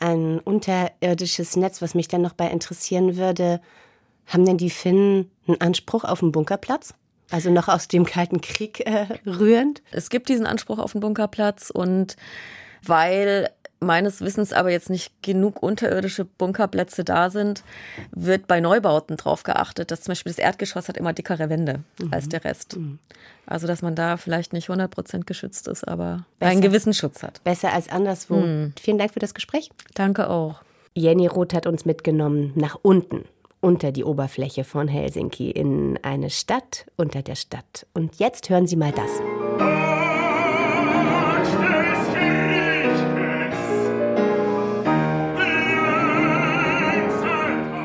ein 0.00 0.40
unterirdisches 0.40 1.56
Netz, 1.56 1.80
was 1.80 1.94
mich 1.94 2.08
dann 2.08 2.22
noch 2.22 2.32
bei 2.32 2.48
interessieren 2.48 3.16
würde. 3.16 3.60
Haben 4.26 4.46
denn 4.46 4.56
die 4.56 4.70
Finnen 4.70 5.30
einen 5.46 5.60
Anspruch 5.60 6.04
auf 6.04 6.22
einen 6.22 6.32
Bunkerplatz? 6.32 6.94
Also 7.30 7.50
noch 7.50 7.68
aus 7.68 7.86
dem 7.86 8.06
Kalten 8.06 8.40
Krieg 8.40 8.80
äh, 8.80 9.06
rührend? 9.26 9.82
Es 9.92 10.10
gibt 10.10 10.28
diesen 10.28 10.46
Anspruch 10.46 10.78
auf 10.78 10.94
einen 10.94 11.00
Bunkerplatz 11.00 11.70
und 11.70 12.16
weil 12.82 13.50
meines 13.80 14.20
Wissens 14.20 14.52
aber 14.52 14.70
jetzt 14.70 14.90
nicht 14.90 15.12
genug 15.22 15.62
unterirdische 15.62 16.24
Bunkerplätze 16.24 17.02
da 17.02 17.30
sind, 17.30 17.64
wird 18.12 18.46
bei 18.46 18.60
Neubauten 18.60 19.16
darauf 19.16 19.42
geachtet, 19.42 19.90
dass 19.90 20.02
zum 20.02 20.12
Beispiel 20.12 20.32
das 20.32 20.38
Erdgeschoss 20.38 20.88
hat 20.88 20.96
immer 20.96 21.12
dickere 21.12 21.48
Wände 21.48 21.80
mhm. 22.00 22.12
als 22.12 22.28
der 22.28 22.44
Rest. 22.44 22.76
Mhm. 22.76 22.98
Also 23.46 23.66
dass 23.66 23.82
man 23.82 23.94
da 23.94 24.16
vielleicht 24.16 24.52
nicht 24.52 24.68
100 24.68 24.90
Prozent 24.90 25.26
geschützt 25.26 25.66
ist, 25.66 25.88
aber 25.88 26.26
besser, 26.38 26.52
einen 26.52 26.60
gewissen 26.60 26.94
Schutz 26.94 27.22
hat. 27.22 27.42
Besser 27.42 27.72
als 27.72 27.88
anderswo. 27.88 28.36
Mhm. 28.36 28.74
Vielen 28.80 28.98
Dank 28.98 29.12
für 29.12 29.18
das 29.18 29.34
Gespräch. 29.34 29.70
Danke 29.94 30.28
auch. 30.28 30.62
Jenny 30.94 31.26
Roth 31.26 31.54
hat 31.54 31.66
uns 31.66 31.84
mitgenommen 31.84 32.52
nach 32.54 32.76
unten 32.82 33.24
unter 33.60 33.92
die 33.92 34.04
Oberfläche 34.04 34.64
von 34.64 34.88
Helsinki 34.88 35.50
in 35.50 35.98
eine 36.02 36.30
Stadt 36.30 36.86
unter 36.96 37.22
der 37.22 37.34
Stadt. 37.34 37.86
Und 37.92 38.18
jetzt 38.18 38.48
hören 38.48 38.66
Sie 38.66 38.76
mal 38.76 38.92
das. 38.92 39.10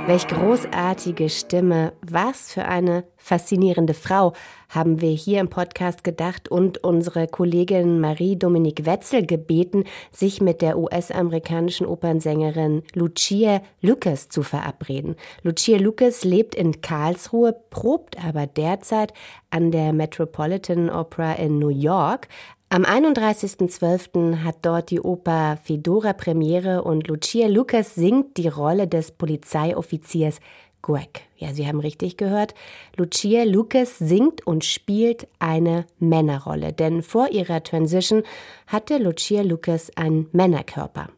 Welch 0.07 0.27
großartige 0.27 1.29
Stimme, 1.29 1.93
was 2.01 2.53
für 2.53 2.65
eine 2.65 3.05
faszinierende 3.17 3.95
Frau, 3.95 4.33
haben 4.69 5.01
wir 5.01 5.09
hier 5.09 5.39
im 5.39 5.49
Podcast 5.49 6.03
gedacht 6.03 6.47
und 6.47 6.83
unsere 6.83 7.27
Kollegin 7.27 7.99
Marie-Dominique 7.99 8.85
Wetzel 8.85 9.25
gebeten, 9.25 9.85
sich 10.11 10.41
mit 10.41 10.61
der 10.61 10.77
US-amerikanischen 10.77 11.87
Opernsängerin 11.87 12.83
Lucia 12.93 13.63
Lucas 13.81 14.29
zu 14.29 14.43
verabreden. 14.43 15.15
Lucia 15.41 15.79
Lucas 15.79 16.23
lebt 16.23 16.53
in 16.53 16.81
Karlsruhe, 16.81 17.55
probt 17.71 18.23
aber 18.23 18.45
derzeit 18.45 19.11
an 19.49 19.71
der 19.71 19.91
Metropolitan 19.91 20.91
Opera 20.91 21.33
in 21.33 21.57
New 21.57 21.69
York. 21.69 22.27
Am 22.69 22.83
31.12. 22.83 24.43
hat 24.43 24.57
dort 24.63 24.89
die 24.89 24.99
Oper 24.99 25.57
Fedora 25.63 26.13
Premiere 26.13 26.83
und 26.83 27.07
Lucia 27.07 27.47
Lucas 27.47 27.93
singt 27.93 28.37
die 28.37 28.47
Rolle 28.47 28.87
des 28.87 29.11
Polizeioffiziers 29.11 30.39
Greg. 30.81 31.21
Ja, 31.37 31.53
Sie 31.53 31.67
haben 31.67 31.79
richtig 31.79 32.17
gehört. 32.17 32.55
Lucia 32.97 33.43
Lucas 33.43 33.99
singt 33.99 34.45
und 34.45 34.65
spielt 34.65 35.27
eine 35.37 35.85
Männerrolle, 35.99 36.73
denn 36.73 37.03
vor 37.03 37.29
ihrer 37.29 37.63
Transition 37.63 38.23
hatte 38.67 38.97
Lucia 38.97 39.43
Lucas 39.43 39.91
einen 39.95 40.27
Männerkörper. 40.31 41.09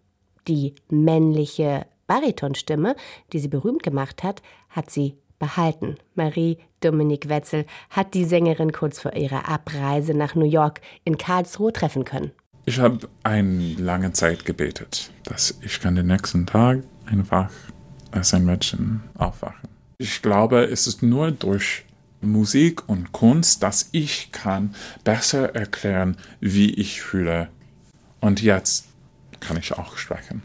Die 0.48 0.76
männliche 0.90 1.86
Baritonstimme, 2.08 2.96
die 3.32 3.40
sie 3.40 3.50
berühmt 3.50 3.84
gemacht 3.84 4.24
hat, 4.24 4.42
hat 4.70 4.90
sie 4.90 5.16
behalten. 5.40 5.96
Marie 6.16 6.58
Dominique 6.82 7.30
Wetzel 7.30 7.66
hat 7.90 8.14
die 8.14 8.26
Sängerin 8.26 8.72
kurz 8.72 9.00
vor 9.00 9.14
ihrer 9.14 9.48
Abreise 9.50 10.14
nach 10.14 10.36
New 10.36 10.46
York 10.46 10.82
in 11.04 11.18
Karlsruhe 11.18 11.74
treffen 11.74 12.06
können. 12.06 12.32
Ich 12.66 12.80
habe 12.80 13.08
eine 13.24 13.76
lange 13.76 14.12
Zeit 14.12 14.46
gebetet, 14.46 15.12
dass 15.24 15.58
ich 15.62 15.80
kann 15.80 15.96
den 15.96 16.08
nächsten 16.08 16.46
Tag 16.46 16.84
einfach 17.06 17.50
als 18.12 18.34
ein 18.34 18.46
Mädchen 18.46 19.04
aufwachen. 19.18 19.70
Ich 19.98 20.22
glaube, 20.22 20.66
es 20.66 20.86
ist 20.86 21.02
nur 21.02 21.32
durch 21.32 21.86
Musik 22.22 22.88
und 22.90 23.12
Kunst, 23.12 23.64
dass 23.64 23.90
ich 23.92 24.32
kann 24.32 24.76
besser 25.04 25.56
erklären, 25.56 26.18
wie 26.40 26.74
ich 26.74 27.02
fühle. 27.02 27.50
Und 28.20 28.42
jetzt 28.42 28.88
kann 29.40 29.58
ich 29.58 29.74
auch 29.74 29.98
sprechen. 29.98 30.44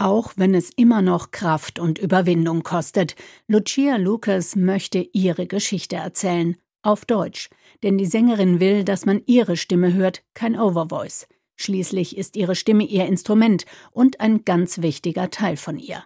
Auch 0.00 0.32
wenn 0.36 0.54
es 0.54 0.70
immer 0.76 1.02
noch 1.02 1.30
Kraft 1.30 1.78
und 1.78 1.98
Überwindung 1.98 2.62
kostet, 2.62 3.16
Lucia 3.48 3.96
Lucas 3.96 4.56
möchte 4.56 5.06
ihre 5.12 5.46
Geschichte 5.46 5.96
erzählen, 5.96 6.56
auf 6.80 7.04
Deutsch, 7.04 7.50
denn 7.82 7.98
die 7.98 8.06
Sängerin 8.06 8.60
will, 8.60 8.82
dass 8.82 9.04
man 9.04 9.20
ihre 9.26 9.58
Stimme 9.58 9.92
hört, 9.92 10.22
kein 10.32 10.58
Overvoice. 10.58 11.28
Schließlich 11.56 12.16
ist 12.16 12.36
ihre 12.36 12.54
Stimme 12.54 12.84
ihr 12.84 13.04
Instrument 13.04 13.66
und 13.90 14.20
ein 14.20 14.46
ganz 14.46 14.80
wichtiger 14.80 15.28
Teil 15.28 15.58
von 15.58 15.78
ihr. 15.78 16.02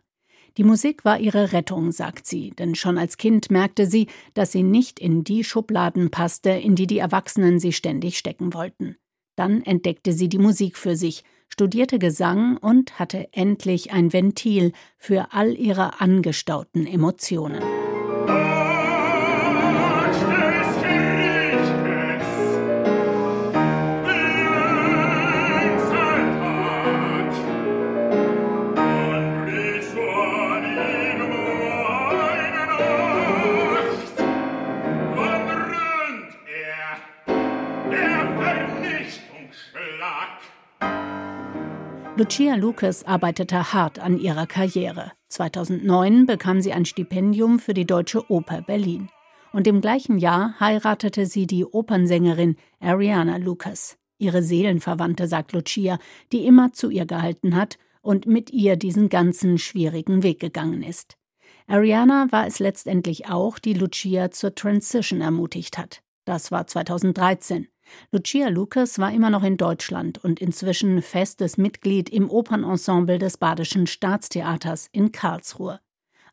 Die 0.56 0.64
Musik 0.64 1.04
war 1.04 1.20
ihre 1.20 1.52
Rettung, 1.52 1.92
sagt 1.92 2.26
sie, 2.26 2.50
denn 2.50 2.74
schon 2.74 2.98
als 2.98 3.16
Kind 3.16 3.52
merkte 3.52 3.86
sie, 3.86 4.08
dass 4.34 4.50
sie 4.50 4.64
nicht 4.64 4.98
in 4.98 5.22
die 5.22 5.44
Schubladen 5.44 6.10
passte, 6.10 6.50
in 6.50 6.74
die 6.74 6.88
die 6.88 6.98
Erwachsenen 6.98 7.60
sie 7.60 7.72
ständig 7.72 8.18
stecken 8.18 8.54
wollten. 8.54 8.96
Dann 9.36 9.62
entdeckte 9.62 10.12
sie 10.12 10.28
die 10.28 10.38
Musik 10.38 10.76
für 10.76 10.96
sich, 10.96 11.22
studierte 11.54 12.00
Gesang 12.00 12.56
und 12.56 12.98
hatte 12.98 13.28
endlich 13.30 13.92
ein 13.92 14.12
Ventil 14.12 14.72
für 14.98 15.28
all 15.30 15.56
ihre 15.56 16.00
angestauten 16.00 16.84
Emotionen. 16.84 17.62
Lucia 42.16 42.54
Lucas 42.54 43.02
arbeitete 43.02 43.72
hart 43.72 43.98
an 43.98 44.18
ihrer 44.20 44.46
Karriere. 44.46 45.10
2009 45.30 46.26
bekam 46.26 46.60
sie 46.60 46.72
ein 46.72 46.84
Stipendium 46.84 47.58
für 47.58 47.74
die 47.74 47.86
Deutsche 47.86 48.30
Oper 48.30 48.62
Berlin. 48.62 49.08
Und 49.52 49.66
im 49.66 49.80
gleichen 49.80 50.18
Jahr 50.18 50.54
heiratete 50.60 51.26
sie 51.26 51.48
die 51.48 51.64
Opernsängerin 51.64 52.54
Ariana 52.78 53.38
Lucas, 53.38 53.98
ihre 54.18 54.44
Seelenverwandte, 54.44 55.26
sagt 55.26 55.52
Lucia, 55.52 55.98
die 56.30 56.46
immer 56.46 56.72
zu 56.72 56.88
ihr 56.88 57.04
gehalten 57.04 57.56
hat 57.56 57.78
und 58.00 58.26
mit 58.26 58.52
ihr 58.52 58.76
diesen 58.76 59.08
ganzen 59.08 59.58
schwierigen 59.58 60.22
Weg 60.22 60.38
gegangen 60.38 60.84
ist. 60.84 61.16
Ariana 61.66 62.28
war 62.30 62.46
es 62.46 62.60
letztendlich 62.60 63.28
auch, 63.28 63.58
die 63.58 63.74
Lucia 63.74 64.30
zur 64.30 64.54
Transition 64.54 65.20
ermutigt 65.20 65.78
hat. 65.78 66.00
Das 66.24 66.52
war 66.52 66.68
2013. 66.68 67.66
Lucia 68.10 68.48
Lucas 68.48 68.98
war 68.98 69.12
immer 69.12 69.30
noch 69.30 69.42
in 69.42 69.56
Deutschland 69.56 70.22
und 70.22 70.40
inzwischen 70.40 71.02
festes 71.02 71.56
Mitglied 71.56 72.08
im 72.08 72.30
Opernensemble 72.30 73.18
des 73.18 73.36
Badischen 73.36 73.86
Staatstheaters 73.86 74.88
in 74.92 75.12
Karlsruhe. 75.12 75.80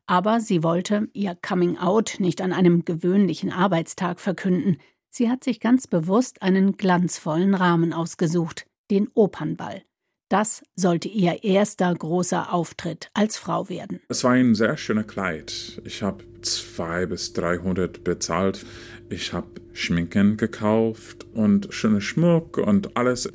Aber 0.08 0.40
sie 0.40 0.64
wollte 0.64 1.08
ihr 1.14 1.38
Coming 1.42 1.78
Out 1.78 2.16
nicht 2.20 2.42
an 2.42 2.54
einem 2.54 2.86
gewöhnlichen 2.86 3.52
Arbeitstag 3.52 4.20
verkünden. 4.20 4.78
Sie 5.10 5.30
hat 5.30 5.44
sich 5.44 5.60
ganz 5.60 5.88
bewusst 5.88 6.42
einen 6.42 6.78
glanzvollen 6.78 7.54
Rahmen 7.54 7.94
ausgesucht, 7.94 8.66
den 8.90 9.10
Opernball. 9.14 9.84
Das 10.32 10.64
sollte 10.76 11.10
ihr 11.10 11.44
erster 11.44 11.94
großer 11.94 12.54
Auftritt 12.54 13.10
als 13.14 13.38
Frau 13.38 13.68
werden. 13.68 14.00
Es 14.08 14.24
war 14.24 14.32
ein 14.32 14.56
sehr 14.56 14.78
schöner 14.78 15.04
Kleid. 15.04 15.82
Ich 15.84 16.02
habe 16.04 16.24
zwei 16.42 17.06
bis 17.06 17.34
dreihundert 17.34 18.06
bezahlt. 18.06 18.66
Ich 19.10 19.34
habe 19.34 19.61
Schminken 19.74 20.38
gekauft 20.38 21.26
und 21.34 21.74
schöne 21.74 22.02
Schmuck 22.02 22.58
und 22.58 22.96
alles. 22.98 23.32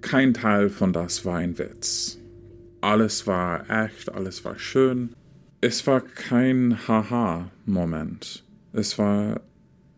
Kein 0.00 0.34
Teil 0.34 0.68
von 0.68 0.92
das 0.92 1.24
war 1.24 1.38
ein 1.38 1.58
Witz. 1.58 2.18
Alles 2.80 3.26
war 3.26 3.68
echt, 3.68 4.12
alles 4.12 4.44
war 4.44 4.58
schön. 4.58 5.14
Es 5.60 5.86
war 5.86 6.00
kein 6.00 6.86
Haha-Moment. 6.86 8.44
Es 8.72 8.98
war, 8.98 9.40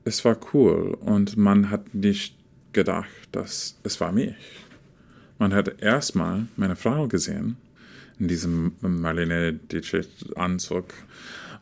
es 0.05 0.25
war 0.25 0.39
cool 0.53 0.97
und 1.01 1.37
man 1.37 1.71
hat 1.71 1.95
nicht 1.95 2.37
gedacht, 2.73 3.29
dass 3.33 3.79
es 3.83 4.01
war 4.01 4.13
mich. 4.13 4.37
Man 5.39 5.53
hat 5.53 5.83
erstmal 5.83 6.47
meine 6.57 6.77
Frau 6.77 7.09
gesehen 7.09 7.57
in 8.19 8.29
diesem 8.29 8.73
Marlene 8.81 9.53
Dietrich-Anzug 9.53 10.87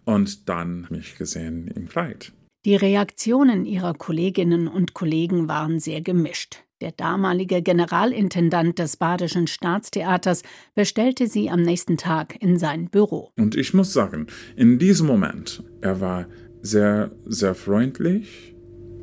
und 0.05 0.49
dann 0.49 0.87
mich 0.91 1.17
gesehen 1.17 1.69
im 1.69 1.89
Kleid. 1.89 2.33
Die 2.67 2.75
Reaktionen 2.75 3.65
ihrer 3.65 3.95
Kolleginnen 3.95 4.67
und 4.67 4.93
Kollegen 4.93 5.47
waren 5.47 5.79
sehr 5.79 6.01
gemischt. 6.01 6.65
Der 6.81 6.91
damalige 6.91 7.63
Generalintendant 7.63 8.81
des 8.81 8.97
Badischen 8.97 9.47
Staatstheaters 9.47 10.43
bestellte 10.75 11.29
sie 11.29 11.49
am 11.49 11.63
nächsten 11.63 11.97
Tag 11.97 12.43
in 12.43 12.59
sein 12.59 12.91
Büro. 12.91 13.31
Und 13.39 13.55
ich 13.55 13.73
muss 13.73 13.93
sagen, 13.93 14.27
in 14.57 14.81
diesem 14.81 15.07
Moment, 15.07 15.63
er 15.81 16.01
war 16.01 16.27
sehr, 16.61 17.13
sehr 17.25 17.55
freundlich 17.55 18.57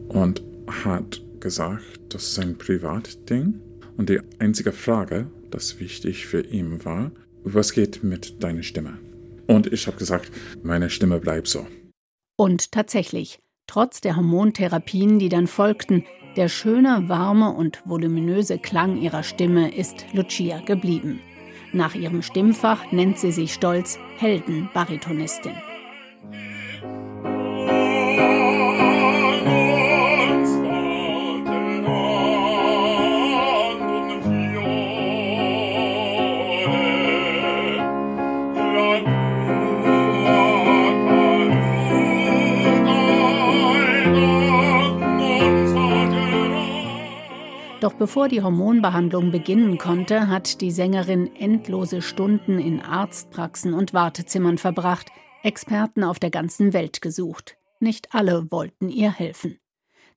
und 0.10 0.44
hat 0.84 1.22
gesagt, 1.40 1.86
das 2.10 2.32
ist 2.32 2.40
ein 2.40 2.58
Privatding. 2.58 3.62
Und 3.96 4.10
die 4.10 4.20
einzige 4.40 4.74
Frage, 4.74 5.32
das 5.52 5.80
wichtig 5.80 6.26
für 6.26 6.42
ihn 6.42 6.84
war, 6.84 7.14
was 7.46 7.72
geht 7.72 8.04
mit 8.04 8.44
deiner 8.44 8.64
Stimme? 8.64 8.98
Und 9.48 9.72
ich 9.72 9.88
habe 9.88 9.96
gesagt, 9.96 10.34
meine 10.64 10.90
Stimme 10.90 11.22
bleibt 11.22 11.48
so. 11.48 11.66
Und 12.36 12.72
tatsächlich, 12.72 13.40
trotz 13.68 14.02
der 14.02 14.16
Hormontherapien, 14.16 15.20
die 15.20 15.30
dann 15.30 15.48
folgten, 15.48 16.04
der 16.36 16.50
schöne, 16.50 17.08
warme 17.08 17.52
und 17.52 17.82
voluminöse 17.86 18.58
Klang 18.58 18.98
ihrer 19.02 19.24
Stimme 19.24 19.74
ist 19.76 20.06
Lucia 20.14 20.60
geblieben. 20.60 21.22
Nach 21.74 21.96
ihrem 21.96 22.22
Stimmfach 22.22 22.92
nennt 22.92 23.20
sie 23.20 23.32
sich 23.32 23.54
stolz 23.54 24.00
Heldenbaritonistin. 24.18 25.54
Bevor 48.04 48.28
die 48.28 48.42
Hormonbehandlung 48.42 49.32
beginnen 49.32 49.78
konnte, 49.78 50.28
hat 50.28 50.60
die 50.60 50.72
Sängerin 50.72 51.34
endlose 51.38 52.02
Stunden 52.02 52.60
in 52.60 52.82
Arztpraxen 52.82 53.74
und 53.74 53.94
Wartezimmern 53.94 54.58
verbracht, 54.58 55.10
Experten 55.42 56.04
auf 56.04 56.20
der 56.20 56.30
ganzen 56.30 56.74
Welt 56.74 57.02
gesucht. 57.02 57.56
Nicht 57.80 58.14
alle 58.14 58.52
wollten 58.52 58.90
ihr 58.90 59.10
helfen. 59.10 59.58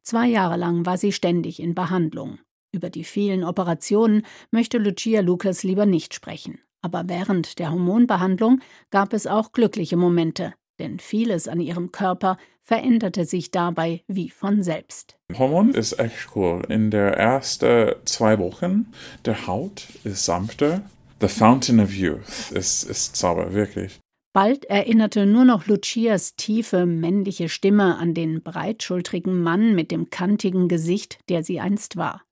Zwei 0.02 0.26
Jahre 0.26 0.56
lang 0.56 0.84
war 0.84 0.98
sie 0.98 1.12
ständig 1.12 1.62
in 1.62 1.76
Behandlung. 1.76 2.40
Über 2.72 2.90
die 2.90 3.04
vielen 3.04 3.44
Operationen 3.44 4.26
möchte 4.50 4.78
Lucia 4.78 5.20
Lucas 5.20 5.62
lieber 5.62 5.86
nicht 5.86 6.12
sprechen. 6.12 6.58
Aber 6.82 7.04
während 7.06 7.60
der 7.60 7.70
Hormonbehandlung 7.70 8.62
gab 8.90 9.12
es 9.12 9.28
auch 9.28 9.52
glückliche 9.52 9.96
Momente, 9.96 10.54
denn 10.78 10.98
vieles 10.98 11.48
an 11.48 11.60
ihrem 11.60 11.92
Körper 11.92 12.36
veränderte 12.62 13.24
sich 13.24 13.50
dabei 13.50 14.02
wie 14.08 14.28
von 14.28 14.62
selbst. 14.62 15.16
Hormon 15.38 15.72
ist 15.72 15.98
echt 16.00 16.34
cool. 16.34 16.62
In 16.68 16.90
der 16.90 17.16
ersten 17.16 17.94
zwei 18.04 18.38
Wochen, 18.38 18.86
der 19.24 19.46
Haut 19.46 19.86
ist 20.02 20.24
sanfter. 20.24 20.82
The 21.20 21.28
Fountain 21.28 21.80
of 21.80 21.94
Youth 21.94 22.50
ist, 22.52 22.82
ist 22.82 23.16
Zauber, 23.16 23.54
wirklich. 23.54 24.00
Bald 24.36 24.66
erinnerte 24.66 25.24
nur 25.24 25.46
noch 25.46 25.66
Lucias 25.66 26.36
tiefe 26.36 26.84
männliche 26.84 27.48
Stimme 27.48 27.96
an 27.96 28.12
den 28.12 28.42
breitschultrigen 28.42 29.42
Mann 29.42 29.74
mit 29.74 29.90
dem 29.90 30.10
kantigen 30.10 30.68
Gesicht, 30.68 31.18
der 31.30 31.42
sie 31.42 31.58
einst 31.58 31.96
war. 31.96 32.25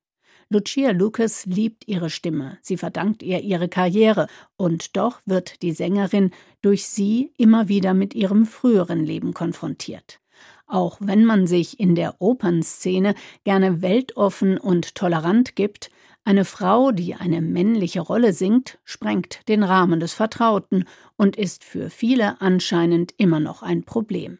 Lucia 0.54 0.92
Lucas 0.92 1.46
liebt 1.46 1.88
ihre 1.88 2.11
Stimme, 2.11 2.58
sie 2.62 2.76
verdankt 2.76 3.25
ihr 3.25 3.40
ihre 3.40 3.68
Karriere, 3.68 4.28
und 4.56 4.96
doch 4.96 5.20
wird 5.26 5.62
die 5.62 5.73
Sängerin 5.73 6.30
durch 6.62 6.87
sie 6.87 7.32
immer 7.37 7.66
wieder 7.66 7.92
mit 7.92 8.14
ihrem 8.14 8.46
früheren 8.46 9.04
Leben 9.04 9.34
konfrontiert. 9.34 10.20
Auch 10.68 10.99
wenn 11.00 11.25
man 11.25 11.49
sich 11.49 11.80
in 11.80 11.96
der 11.96 12.20
Opernszene 12.20 13.16
gerne 13.42 13.82
weltoffen 13.82 14.56
und 14.56 14.94
tolerant 14.94 15.56
gibt, 15.56 15.90
eine 16.25 16.44
Frau, 16.44 16.92
die 16.92 17.16
eine 17.16 17.42
männliche 17.42 18.00
Rolle 18.00 18.32
singt, 18.32 18.78
sprengt 18.84 19.40
den 19.49 19.64
Rahmen 19.64 19.99
des 19.99 20.12
Vertrauten 20.12 20.84
und 21.16 21.34
ist 21.34 21.64
für 21.64 21.90
viele 21.90 22.40
anscheinend 22.40 23.12
immer 23.16 23.40
noch 23.40 23.64
ein 23.64 23.82
Problem. 23.82 24.38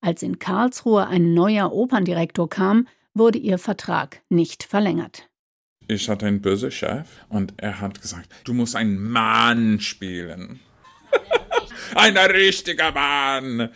Als 0.00 0.24
in 0.24 0.40
Karlsruhe 0.40 1.06
ein 1.06 1.32
neuer 1.32 1.72
Operndirektor 1.72 2.48
kam, 2.50 2.88
wurde 3.14 3.38
ihr 3.38 3.58
Vertrag 3.58 4.20
nicht 4.28 4.64
verlängert. 4.64 5.30
Ich 5.86 6.08
hatte 6.08 6.26
einen 6.26 6.40
bösen 6.40 6.70
Chef 6.70 7.06
und 7.28 7.52
er 7.58 7.80
hat 7.80 8.00
gesagt, 8.00 8.32
du 8.44 8.54
musst 8.54 8.74
einen 8.74 8.98
Mann 9.02 9.80
spielen. 9.80 10.60
ein 11.94 12.16
richtiger 12.16 12.92
Mann. 12.92 13.68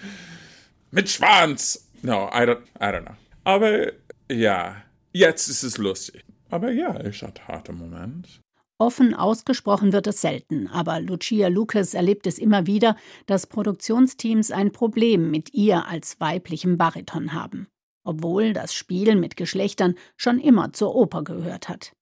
Mit 0.91 1.11
Schwanz. 1.11 1.87
No, 2.03 2.29
I 2.33 2.45
don't, 2.45 2.63
I 2.81 2.85
don't 2.85 3.03
know. 3.03 3.17
Aber 3.45 3.93
ja, 4.31 4.77
jetzt 5.13 5.49
ist 5.49 5.63
es 5.63 5.77
lustig. 5.77 6.25
Aber 6.51 6.71
ja, 6.71 6.99
ich 7.05 7.23
hatte 7.23 7.47
harte 7.47 7.73
Moment. 7.73 8.41
Offen 8.81 9.13
ausgesprochen 9.13 9.93
wird 9.93 10.07
es 10.07 10.21
selten, 10.21 10.69
aber 10.69 11.01
Lucia 11.01 11.49
Lucas 11.49 11.95
erlebt 11.95 12.27
es 12.29 12.39
immer 12.39 12.67
wieder, 12.67 12.97
dass 13.27 13.49
Produktionsteams 13.49 14.53
ein 14.53 14.71
Problem 14.71 15.31
mit 15.31 15.53
ihr 15.53 15.87
als 15.87 16.21
weiblichem 16.21 16.79
Bariton 16.79 17.33
haben, 17.33 17.67
obwohl 18.05 18.53
das 18.53 18.73
Spiel 18.73 19.17
mit 19.17 19.37
Geschlechtern 19.37 19.97
schon 20.17 20.39
immer 20.39 20.73
zur 20.73 20.95
Oper 20.95 21.25
gehört 21.25 21.69
hat. 21.69 21.93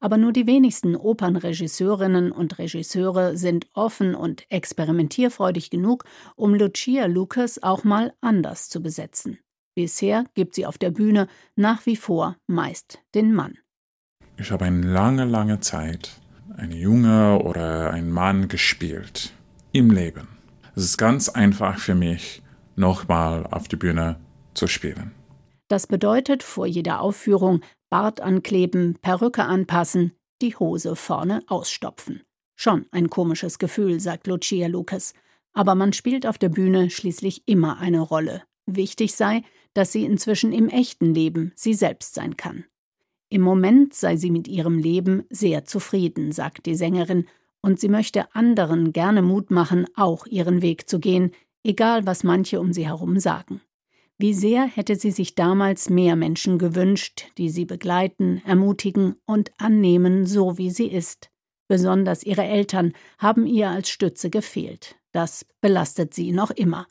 Aber 0.00 0.16
nur 0.16 0.32
die 0.32 0.46
wenigsten 0.46 0.96
Opernregisseurinnen 0.96 2.32
und 2.32 2.58
Regisseure 2.58 3.36
sind 3.36 3.66
offen 3.74 4.14
und 4.14 4.50
experimentierfreudig 4.50 5.70
genug, 5.70 6.04
um 6.36 6.54
Lucia 6.54 7.06
Lucas 7.06 7.62
auch 7.62 7.84
mal 7.84 8.12
anders 8.20 8.68
zu 8.68 8.82
besetzen. 8.82 9.38
Bisher 9.74 10.24
gibt 10.34 10.54
sie 10.54 10.66
auf 10.66 10.78
der 10.78 10.90
Bühne 10.90 11.28
nach 11.54 11.86
wie 11.86 11.96
vor 11.96 12.36
meist 12.46 12.98
den 13.14 13.32
Mann. 13.32 13.58
Ich 14.36 14.50
habe 14.50 14.64
eine 14.64 14.86
lange, 14.86 15.24
lange 15.24 15.60
Zeit 15.60 16.20
eine 16.58 16.74
Junge 16.74 17.40
oder 17.42 17.90
ein 17.90 18.10
Mann 18.10 18.48
gespielt 18.48 19.32
im 19.72 19.90
Leben. 19.90 20.28
Es 20.74 20.84
ist 20.84 20.98
ganz 20.98 21.28
einfach 21.28 21.78
für 21.78 21.94
mich, 21.94 22.42
nochmal 22.76 23.46
auf 23.46 23.68
die 23.68 23.76
Bühne 23.76 24.16
zu 24.54 24.66
spielen. 24.66 25.12
Das 25.68 25.86
bedeutet 25.86 26.42
vor 26.42 26.66
jeder 26.66 27.00
Aufführung 27.00 27.60
Bart 27.90 28.20
ankleben, 28.20 28.98
Perücke 29.00 29.44
anpassen, 29.44 30.12
die 30.42 30.54
Hose 30.56 30.96
vorne 30.96 31.42
ausstopfen. 31.46 32.22
Schon 32.54 32.86
ein 32.90 33.08
komisches 33.08 33.58
Gefühl, 33.58 34.00
sagt 34.00 34.26
Lucia 34.26 34.66
Lucas. 34.66 35.14
Aber 35.52 35.74
man 35.74 35.92
spielt 35.92 36.26
auf 36.26 36.38
der 36.38 36.48
Bühne 36.48 36.90
schließlich 36.90 37.42
immer 37.46 37.78
eine 37.78 38.00
Rolle. 38.00 38.42
Wichtig 38.66 39.14
sei, 39.14 39.42
dass 39.74 39.92
sie 39.92 40.04
inzwischen 40.04 40.52
im 40.52 40.68
echten 40.68 41.14
Leben 41.14 41.52
sie 41.54 41.74
selbst 41.74 42.14
sein 42.14 42.36
kann. 42.36 42.64
Im 43.30 43.42
Moment 43.42 43.94
sei 43.94 44.16
sie 44.16 44.30
mit 44.30 44.48
ihrem 44.48 44.78
Leben 44.78 45.24
sehr 45.30 45.64
zufrieden, 45.64 46.32
sagt 46.32 46.66
die 46.66 46.74
Sängerin, 46.74 47.26
und 47.60 47.80
sie 47.80 47.88
möchte 47.88 48.34
anderen 48.34 48.92
gerne 48.92 49.22
Mut 49.22 49.50
machen, 49.50 49.86
auch 49.94 50.26
ihren 50.26 50.62
Weg 50.62 50.88
zu 50.88 51.00
gehen, 51.00 51.32
egal 51.64 52.06
was 52.06 52.24
manche 52.24 52.60
um 52.60 52.72
sie 52.72 52.86
herum 52.86 53.18
sagen. 53.18 53.60
Wie 54.20 54.34
sehr 54.34 54.66
hätte 54.66 54.96
sie 54.96 55.12
sich 55.12 55.36
damals 55.36 55.90
mehr 55.90 56.16
Menschen 56.16 56.58
gewünscht, 56.58 57.26
die 57.38 57.50
sie 57.50 57.64
begleiten, 57.64 58.42
ermutigen 58.44 59.14
und 59.26 59.52
annehmen, 59.58 60.26
so 60.26 60.58
wie 60.58 60.70
sie 60.70 60.88
ist. 60.88 61.30
Besonders 61.68 62.24
ihre 62.24 62.42
Eltern 62.42 62.94
haben 63.18 63.46
ihr 63.46 63.70
als 63.70 63.90
Stütze 63.90 64.28
gefehlt. 64.28 64.96
Das 65.12 65.46
belastet 65.60 66.14
sie 66.14 66.32
noch 66.32 66.50
immer. 66.50 66.88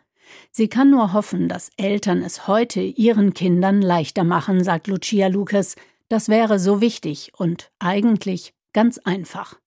Sie 0.51 0.69
kann 0.69 0.89
nur 0.89 1.11
hoffen, 1.11 1.49
dass 1.49 1.69
Eltern 1.75 2.21
es 2.21 2.47
heute 2.47 2.79
ihren 2.81 3.33
Kindern 3.33 3.81
leichter 3.81 4.23
machen, 4.23 4.63
sagt 4.63 4.87
Lucia 4.87 5.27
Lucas. 5.27 5.75
Das 6.07 6.29
wäre 6.29 6.59
so 6.59 6.79
wichtig 6.79 7.33
und 7.35 7.71
eigentlich 7.79 8.53
ganz 8.71 8.99
einfach. 8.99 9.59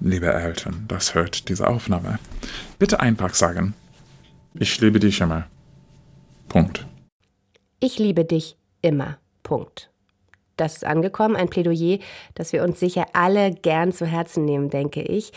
Liebe 0.00 0.32
Eltern, 0.32 0.86
das 0.88 1.14
hört 1.14 1.50
diese 1.50 1.68
Aufnahme. 1.68 2.18
Bitte 2.78 3.00
einfach 3.00 3.34
sagen, 3.34 3.74
ich 4.54 4.80
liebe 4.80 4.98
dich 4.98 5.20
immer. 5.20 5.46
Punkt. 6.48 6.86
Ich 7.84 7.98
liebe 7.98 8.24
dich 8.24 8.56
immer. 8.80 9.18
Punkt. 9.42 9.90
Das 10.56 10.76
ist 10.76 10.86
angekommen, 10.86 11.34
ein 11.34 11.48
Plädoyer, 11.48 11.98
das 12.36 12.52
wir 12.52 12.62
uns 12.62 12.78
sicher 12.78 13.06
alle 13.12 13.50
gern 13.50 13.90
zu 13.90 14.06
Herzen 14.06 14.44
nehmen, 14.44 14.70
denke 14.70 15.02
ich. 15.02 15.32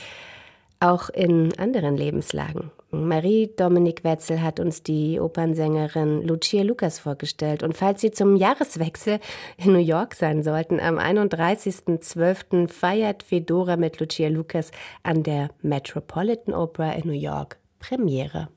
Auch 0.79 1.09
in 1.09 1.57
anderen 1.57 1.97
Lebenslagen. 1.97 2.69
Marie-Dominique 2.91 4.03
Wetzel 4.03 4.43
hat 4.43 4.59
uns 4.59 4.83
die 4.83 5.19
Opernsängerin 5.19 6.21
Lucia 6.21 6.61
Lucas 6.61 6.99
vorgestellt. 6.99 7.63
Und 7.63 7.75
falls 7.75 8.01
Sie 8.01 8.11
zum 8.11 8.35
Jahreswechsel 8.35 9.19
in 9.57 9.73
New 9.73 9.79
York 9.79 10.13
sein 10.13 10.43
sollten, 10.43 10.79
am 10.79 10.99
31.12. 10.99 12.67
feiert 12.67 13.23
Fedora 13.23 13.75
mit 13.75 13.99
Lucia 13.99 14.29
Lucas 14.29 14.69
an 15.01 15.23
der 15.23 15.49
Metropolitan 15.63 16.53
Opera 16.53 16.91
in 16.91 17.07
New 17.07 17.19
York 17.19 17.57
Premiere. 17.79 18.49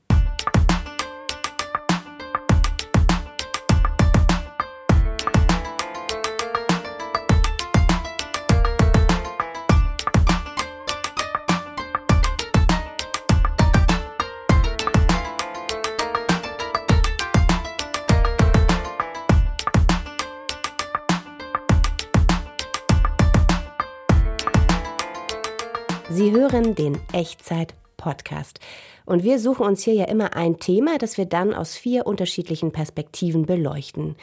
Sie 26.29 26.35
hören 26.35 26.75
den 26.75 26.95
Echtzeit-Podcast. 27.11 28.59
Und 29.07 29.23
wir 29.23 29.39
suchen 29.39 29.65
uns 29.65 29.81
hier 29.81 29.95
ja 29.95 30.03
immer 30.03 30.35
ein 30.35 30.59
Thema, 30.59 30.99
das 30.99 31.17
wir 31.17 31.25
dann 31.25 31.55
aus 31.55 31.75
vier 31.75 32.05
unterschiedlichen 32.05 32.71
Perspektiven 32.71 33.47
beleuchten. 33.47 34.15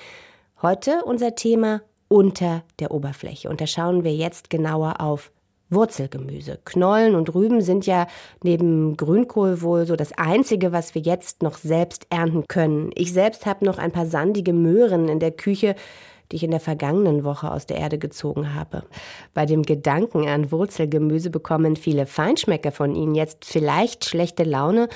Heute 0.63 1.03
unser 1.05 1.35
Thema 1.35 1.83
unter 2.07 2.63
der 2.79 2.93
Oberfläche. 2.93 3.49
Und 3.49 3.61
da 3.61 3.67
schauen 3.67 4.05
wir 4.05 4.15
jetzt 4.15 4.51
genauer 4.51 5.01
auf 5.01 5.33
Wurzelgemüse. 5.69 6.61
Knollen 6.65 7.17
und 7.17 7.35
Rüben 7.35 7.61
sind 7.61 7.87
ja 7.87 8.07
neben 8.41 8.97
Grünkohl 8.97 9.61
wohl 9.61 9.85
so 9.85 9.97
das 9.97 10.13
Einzige, 10.13 10.71
was 10.71 10.95
wir 10.95 11.03
jetzt 11.03 11.43
noch 11.43 11.59
selbst 11.59 12.07
ernten 12.11 12.45
können. 12.47 12.93
Ich 12.95 13.13
selbst 13.13 13.47
habe 13.47 13.65
noch 13.65 13.79
ein 13.79 13.91
paar 13.91 14.07
sandige 14.07 14.53
Möhren 14.53 15.09
in 15.09 15.19
der 15.19 15.33
Küche, 15.33 15.75
die 16.31 16.37
ich 16.37 16.43
in 16.43 16.51
der 16.51 16.61
vergangenen 16.61 17.25
Woche 17.25 17.51
aus 17.51 17.67
der 17.67 17.79
Erde 17.79 17.99
gezogen 17.99 18.55
habe. 18.55 18.85
Bei 19.35 19.47
dem 19.47 19.63
Gedanken 19.63 20.29
an 20.29 20.51
Wurzelgemüse 20.51 21.31
bekommen 21.31 21.77
viele 21.77 22.07
Feinschmecker 22.07 22.73
von 22.73 22.95
Ihnen 22.95 23.15
jetzt 23.15 23.45
vielleicht 23.45 24.05
schlechte 24.05 24.45
Laune 24.45 24.89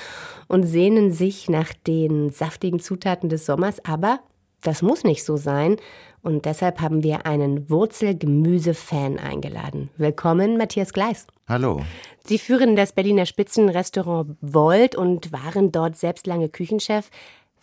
und 0.47 0.63
sehnen 0.63 1.11
sich 1.11 1.49
nach 1.49 1.73
den 1.87 2.29
saftigen 2.29 2.79
Zutaten 2.79 3.29
des 3.29 3.45
Sommers, 3.45 3.83
aber 3.85 4.19
das 4.61 4.81
muss 4.81 5.03
nicht 5.03 5.23
so 5.23 5.37
sein. 5.37 5.77
Und 6.23 6.45
deshalb 6.45 6.81
haben 6.81 7.01
wir 7.01 7.25
einen 7.25 7.67
Wurzelgemüse-Fan 7.69 9.17
eingeladen. 9.17 9.89
Willkommen, 9.97 10.55
Matthias 10.55 10.93
Gleis. 10.93 11.25
Hallo. 11.47 11.81
Sie 12.23 12.37
führen 12.37 12.75
das 12.75 12.93
Berliner 12.93 13.25
Spitzenrestaurant 13.25 14.37
Volt 14.39 14.95
und 14.95 15.31
waren 15.31 15.71
dort 15.71 15.97
selbst 15.97 16.27
lange 16.27 16.47
Küchenchef. 16.47 17.09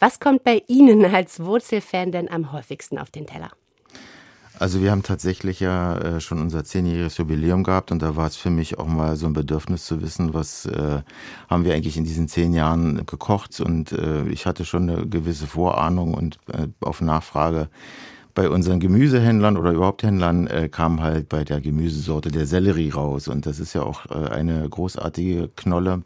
Was 0.01 0.21
kommt 0.21 0.45
bei 0.45 0.63
Ihnen 0.69 1.05
als 1.05 1.41
Wurzelfan 1.41 2.13
denn 2.13 2.31
am 2.31 2.53
häufigsten 2.53 2.99
auf 2.99 3.11
den 3.11 3.27
Teller? 3.27 3.51
Also 4.61 4.83
wir 4.83 4.91
haben 4.91 5.03
tatsächlich 5.05 5.61
ja 5.61 5.99
äh, 5.99 6.21
schon 6.21 6.41
unser 6.41 6.65
zehnjähriges 6.65 7.17
Jubiläum 7.17 7.63
gehabt 7.63 7.93
und 7.93 8.01
da 8.03 8.17
war 8.17 8.27
es 8.27 8.37
für 8.37 8.51
mich 8.51 8.79
auch 8.79 8.87
mal 8.87 9.15
so 9.15 9.27
ein 9.27 9.33
Bedürfnis 9.33 9.85
zu 9.85 10.03
wissen, 10.03 10.35
was 10.35 10.67
äh, 10.67 11.03
haben 11.49 11.65
wir 11.65 11.75
eigentlich 11.75 11.97
in 11.97 12.05
diesen 12.05 12.27
zehn 12.27 12.53
Jahren 12.53 13.07
gekocht 13.07 13.61
und 13.61 13.93
äh, 13.93 14.27
ich 14.29 14.47
hatte 14.47 14.65
schon 14.65 14.91
eine 14.91 15.07
gewisse 15.07 15.47
Vorahnung 15.47 16.15
und 16.15 16.39
äh, 16.53 16.67
auf 16.81 17.01
Nachfrage 17.01 17.69
bei 18.39 18.49
unseren 18.49 18.79
Gemüsehändlern 18.79 19.57
oder 19.57 19.73
überhaupt 19.73 20.05
Händlern 20.05 20.47
äh, 20.47 20.69
kam 20.69 21.03
halt 21.03 21.29
bei 21.29 21.43
der 21.43 21.61
Gemüsesorte 21.61 22.31
der 22.31 22.47
Sellerie 22.47 22.91
raus. 22.91 23.27
Und 23.27 23.47
das 23.47 23.59
ist 23.59 23.73
ja 23.73 23.83
auch 23.83 24.07
äh, 24.13 24.29
eine 24.31 24.69
großartige 24.69 25.51
Knolle, 25.57 26.05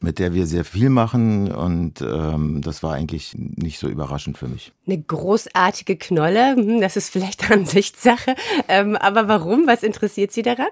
mit 0.00 0.18
der 0.18 0.32
wir 0.32 0.46
sehr 0.46 0.64
viel 0.64 0.88
machen. 0.88 1.52
Und 1.52 2.00
ähm, 2.00 2.62
das 2.62 2.82
war 2.82 2.94
eigentlich 2.94 3.34
nicht 3.36 3.78
so 3.78 3.88
überraschend 3.88 4.38
für 4.38 4.48
mich. 4.48 4.72
Eine 4.86 5.02
großartige 5.02 5.98
Knolle, 5.98 6.56
hm, 6.56 6.80
das 6.80 6.96
ist 6.96 7.10
vielleicht 7.10 7.50
Ansichtssache. 7.50 8.36
Ähm, 8.68 8.96
aber 8.96 9.28
warum? 9.28 9.66
Was 9.66 9.82
interessiert 9.82 10.32
Sie 10.32 10.40
daran? 10.40 10.68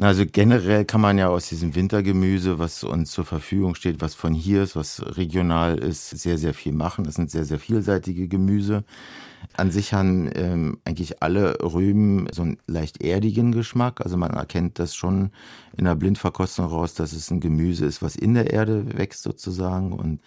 Also 0.00 0.24
generell 0.30 0.84
kann 0.84 1.00
man 1.00 1.16
ja 1.16 1.28
aus 1.28 1.48
diesem 1.48 1.74
Wintergemüse, 1.74 2.58
was 2.58 2.84
uns 2.84 3.10
zur 3.10 3.24
Verfügung 3.24 3.74
steht, 3.74 4.02
was 4.02 4.14
von 4.14 4.34
hier 4.34 4.64
ist, 4.64 4.76
was 4.76 5.02
regional 5.16 5.78
ist, 5.78 6.10
sehr, 6.10 6.36
sehr 6.36 6.52
viel 6.52 6.72
machen. 6.72 7.06
Es 7.06 7.14
sind 7.14 7.30
sehr, 7.30 7.46
sehr 7.46 7.58
vielseitige 7.58 8.28
Gemüse. 8.28 8.84
An 9.56 9.70
sich 9.70 9.92
haben 9.92 10.30
ähm, 10.34 10.78
eigentlich 10.84 11.22
alle 11.22 11.58
Rüben 11.60 12.26
so 12.32 12.42
einen 12.42 12.58
leicht 12.66 13.02
erdigen 13.02 13.52
Geschmack. 13.52 14.00
Also 14.00 14.16
man 14.16 14.30
erkennt 14.30 14.78
das 14.78 14.94
schon 14.94 15.30
in 15.76 15.84
der 15.84 15.94
Blindverkostung 15.94 16.66
raus, 16.66 16.94
dass 16.94 17.12
es 17.12 17.30
ein 17.30 17.40
Gemüse 17.40 17.86
ist, 17.86 18.02
was 18.02 18.16
in 18.16 18.34
der 18.34 18.52
Erde 18.52 18.96
wächst 18.96 19.22
sozusagen. 19.22 19.92
Und 19.92 20.20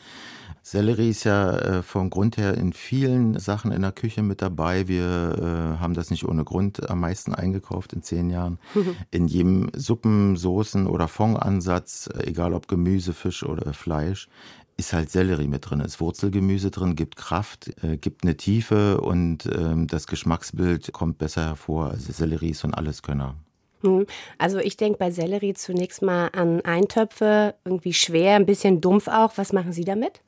Sellerie 0.62 1.10
ist 1.10 1.26
ja 1.26 1.58
äh, 1.58 1.84
vom 1.84 2.10
Grund 2.10 2.38
her 2.38 2.56
in 2.58 2.72
vielen 2.72 3.38
Sachen 3.38 3.72
in 3.72 3.82
der 3.82 3.92
Küche 3.92 4.24
mit 4.24 4.42
dabei. 4.42 4.88
Wir 4.88 5.76
äh, 5.76 5.80
haben 5.80 5.94
das 5.94 6.10
nicht 6.10 6.26
ohne 6.26 6.46
Grund 6.46 6.90
am 6.90 7.02
meisten 7.02 7.36
eingekauft 7.36 7.92
in 7.94 8.02
zehn 8.02 8.30
Jahren. 8.30 8.60
in 9.12 9.28
jedem 9.28 9.72
Suppen, 9.76 10.38
Soßen 10.38 10.88
oder 10.88 11.08
Fondansatz, 11.08 12.10
egal 12.18 12.54
ob 12.54 12.70
Gemüse, 12.70 13.14
Fisch 13.14 13.44
oder 13.44 13.74
Fleisch, 13.74 14.30
ist 14.78 14.94
halt 14.94 15.10
Sellerie 15.10 15.48
mit 15.48 15.70
drin, 15.70 15.80
ist 15.80 16.00
Wurzelgemüse 16.00 16.72
drin, 16.72 16.96
gibt 16.96 17.16
Kraft, 17.16 17.72
äh, 17.84 17.98
gibt 17.98 18.24
eine 18.24 18.38
Tiefe 18.38 19.02
und 19.02 19.46
ähm, 19.46 19.88
das 19.88 20.08
Geschmacksbild 20.08 20.92
kommt 20.94 21.18
besser 21.18 21.46
hervor. 21.46 21.92
Also 21.92 22.12
Sellerie 22.12 22.52
ist 22.52 22.60
so 22.60 22.68
ein 22.68 22.74
Alleskönner. 22.74 23.36
Hm. 23.82 24.06
Also 24.38 24.60
ich 24.60 24.78
denke 24.78 24.98
bei 24.98 25.12
Sellerie 25.12 25.54
zunächst 25.54 26.02
mal 26.02 26.30
an 26.34 26.62
Eintöpfe, 26.62 27.56
irgendwie 27.66 27.94
schwer, 27.94 28.36
ein 28.36 28.46
bisschen 28.46 28.82
dumpf 28.82 29.08
auch. 29.08 29.34
Was 29.38 29.54
machen 29.54 29.74
Sie 29.74 29.84
damit? 29.84 30.22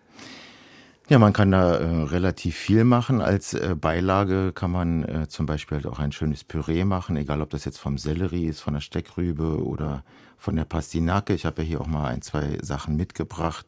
Ja, 1.07 1.19
man 1.19 1.33
kann 1.33 1.51
da 1.51 1.75
äh, 1.75 2.03
relativ 2.03 2.55
viel 2.55 2.83
machen. 2.83 3.21
Als 3.21 3.53
äh, 3.53 3.75
Beilage 3.79 4.51
kann 4.53 4.71
man 4.71 5.03
äh, 5.03 5.27
zum 5.27 5.45
Beispiel 5.45 5.77
halt 5.77 5.85
auch 5.85 5.99
ein 5.99 6.11
schönes 6.11 6.43
Püree 6.43 6.83
machen, 6.83 7.15
egal 7.15 7.41
ob 7.41 7.51
das 7.51 7.63
jetzt 7.63 7.77
vom 7.77 7.99
Sellerie 7.99 8.47
ist, 8.47 8.61
von 8.61 8.73
der 8.73 8.81
Steckrübe 8.81 9.63
oder 9.63 10.03
von 10.37 10.55
der 10.55 10.65
Pastinake. 10.65 11.33
Ich 11.33 11.45
habe 11.45 11.61
ja 11.61 11.67
hier 11.67 11.81
auch 11.81 11.87
mal 11.87 12.07
ein, 12.07 12.21
zwei 12.21 12.57
Sachen 12.61 12.95
mitgebracht. 12.95 13.65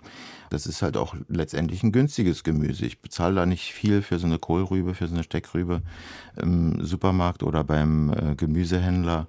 Das 0.50 0.66
ist 0.66 0.82
halt 0.82 0.98
auch 0.98 1.16
letztendlich 1.28 1.84
ein 1.84 1.92
günstiges 1.92 2.44
Gemüse. 2.44 2.86
Ich 2.86 3.02
bezahle 3.02 3.36
da 3.36 3.46
nicht 3.46 3.74
viel 3.74 4.02
für 4.02 4.20
so 4.20 4.28
eine 4.28 4.40
Kohlrübe, 4.40 4.94
für 4.94 5.08
so 5.08 5.14
eine 5.14 5.24
Steckrübe 5.24 5.82
im 6.36 6.84
Supermarkt 6.84 7.44
oder 7.44 7.64
beim 7.64 8.14
äh, 8.14 8.36
Gemüsehändler. 8.36 9.28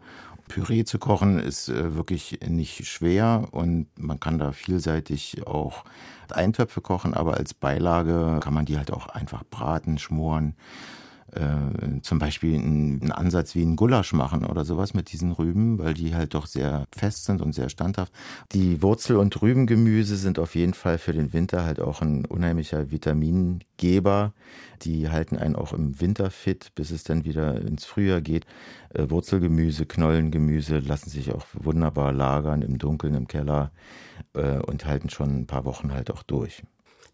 Püree 0.48 0.84
zu 0.84 0.98
kochen 0.98 1.38
ist 1.38 1.68
äh, 1.68 1.94
wirklich 1.94 2.40
nicht 2.46 2.86
schwer 2.86 3.48
und 3.50 3.86
man 3.98 4.18
kann 4.18 4.38
da 4.38 4.52
vielseitig 4.52 5.46
auch 5.46 5.84
Eintöpfe 6.30 6.80
kochen, 6.80 7.14
aber 7.14 7.36
als 7.36 7.54
Beilage 7.54 8.40
kann 8.40 8.54
man 8.54 8.64
die 8.64 8.76
halt 8.76 8.90
auch 8.90 9.08
einfach 9.08 9.44
braten, 9.50 9.98
schmoren 9.98 10.54
äh, 11.32 12.00
zum 12.02 12.18
Beispiel 12.18 12.54
einen, 12.54 13.12
Ansatz 13.12 13.54
wie 13.54 13.62
einen 13.62 13.76
Gulasch 13.76 14.12
machen 14.12 14.44
oder 14.44 14.64
sowas 14.64 14.94
mit 14.94 15.12
diesen 15.12 15.32
Rüben, 15.32 15.78
weil 15.78 15.94
die 15.94 16.14
halt 16.14 16.34
doch 16.34 16.46
sehr 16.46 16.86
fest 16.94 17.24
sind 17.24 17.42
und 17.42 17.54
sehr 17.54 17.68
standhaft. 17.68 18.12
Die 18.52 18.82
Wurzel- 18.82 19.16
und 19.16 19.40
Rübengemüse 19.40 20.16
sind 20.16 20.38
auf 20.38 20.54
jeden 20.54 20.74
Fall 20.74 20.98
für 20.98 21.12
den 21.12 21.32
Winter 21.32 21.64
halt 21.64 21.80
auch 21.80 22.00
ein 22.00 22.24
unheimlicher 22.24 22.90
Vitamingeber. 22.90 24.32
Die 24.82 25.08
halten 25.08 25.36
einen 25.36 25.56
auch 25.56 25.72
im 25.72 26.00
Winter 26.00 26.30
fit, 26.30 26.72
bis 26.74 26.90
es 26.90 27.04
dann 27.04 27.24
wieder 27.24 27.60
ins 27.60 27.84
Frühjahr 27.84 28.20
geht. 28.20 28.46
Äh, 28.94 29.10
Wurzelgemüse, 29.10 29.86
Knollengemüse 29.86 30.78
lassen 30.78 31.10
sich 31.10 31.32
auch 31.32 31.44
wunderbar 31.52 32.12
lagern 32.12 32.62
im 32.62 32.78
Dunkeln 32.78 33.14
im 33.14 33.28
Keller 33.28 33.70
äh, 34.34 34.58
und 34.58 34.86
halten 34.86 35.10
schon 35.10 35.40
ein 35.40 35.46
paar 35.46 35.64
Wochen 35.64 35.92
halt 35.92 36.10
auch 36.10 36.22
durch. 36.22 36.62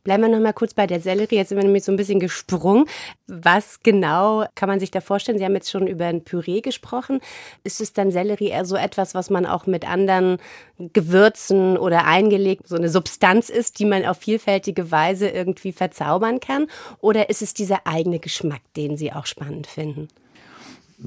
Bleiben 0.04 0.22
wir 0.22 0.28
noch 0.28 0.38
mal 0.38 0.52
kurz 0.52 0.74
bei 0.74 0.86
der 0.86 1.00
Sellerie. 1.00 1.36
Jetzt 1.36 1.48
sind 1.48 1.56
wir 1.56 1.64
nämlich 1.64 1.82
so 1.82 1.90
ein 1.90 1.96
bisschen 1.96 2.20
gesprungen. 2.20 2.84
Was 3.26 3.80
genau 3.82 4.44
kann 4.54 4.68
man 4.68 4.78
sich 4.78 4.90
da 4.90 5.00
vorstellen? 5.00 5.38
Sie 5.38 5.44
haben 5.46 5.54
jetzt 5.54 5.70
schon 5.70 5.86
über 5.86 6.04
ein 6.04 6.24
Püree 6.24 6.60
gesprochen. 6.60 7.20
Ist 7.64 7.80
es 7.80 7.94
dann 7.94 8.10
Sellerie 8.10 8.48
eher 8.48 8.66
so 8.66 8.76
etwas, 8.76 9.14
was 9.14 9.30
man 9.30 9.46
auch 9.46 9.66
mit 9.66 9.88
anderen 9.88 10.36
Gewürzen 10.78 11.78
oder 11.78 12.04
eingelegt, 12.04 12.68
so 12.68 12.76
eine 12.76 12.90
Substanz 12.90 13.48
ist, 13.48 13.78
die 13.78 13.86
man 13.86 14.04
auf 14.04 14.18
vielfältige 14.18 14.90
Weise 14.90 15.30
irgendwie 15.30 15.72
verzaubern 15.72 16.38
kann? 16.38 16.66
Oder 17.00 17.30
ist 17.30 17.40
es 17.40 17.54
dieser 17.54 17.86
eigene 17.86 18.18
Geschmack, 18.18 18.60
den 18.76 18.98
Sie 18.98 19.10
auch 19.10 19.24
spannend 19.24 19.66
finden? 19.66 20.08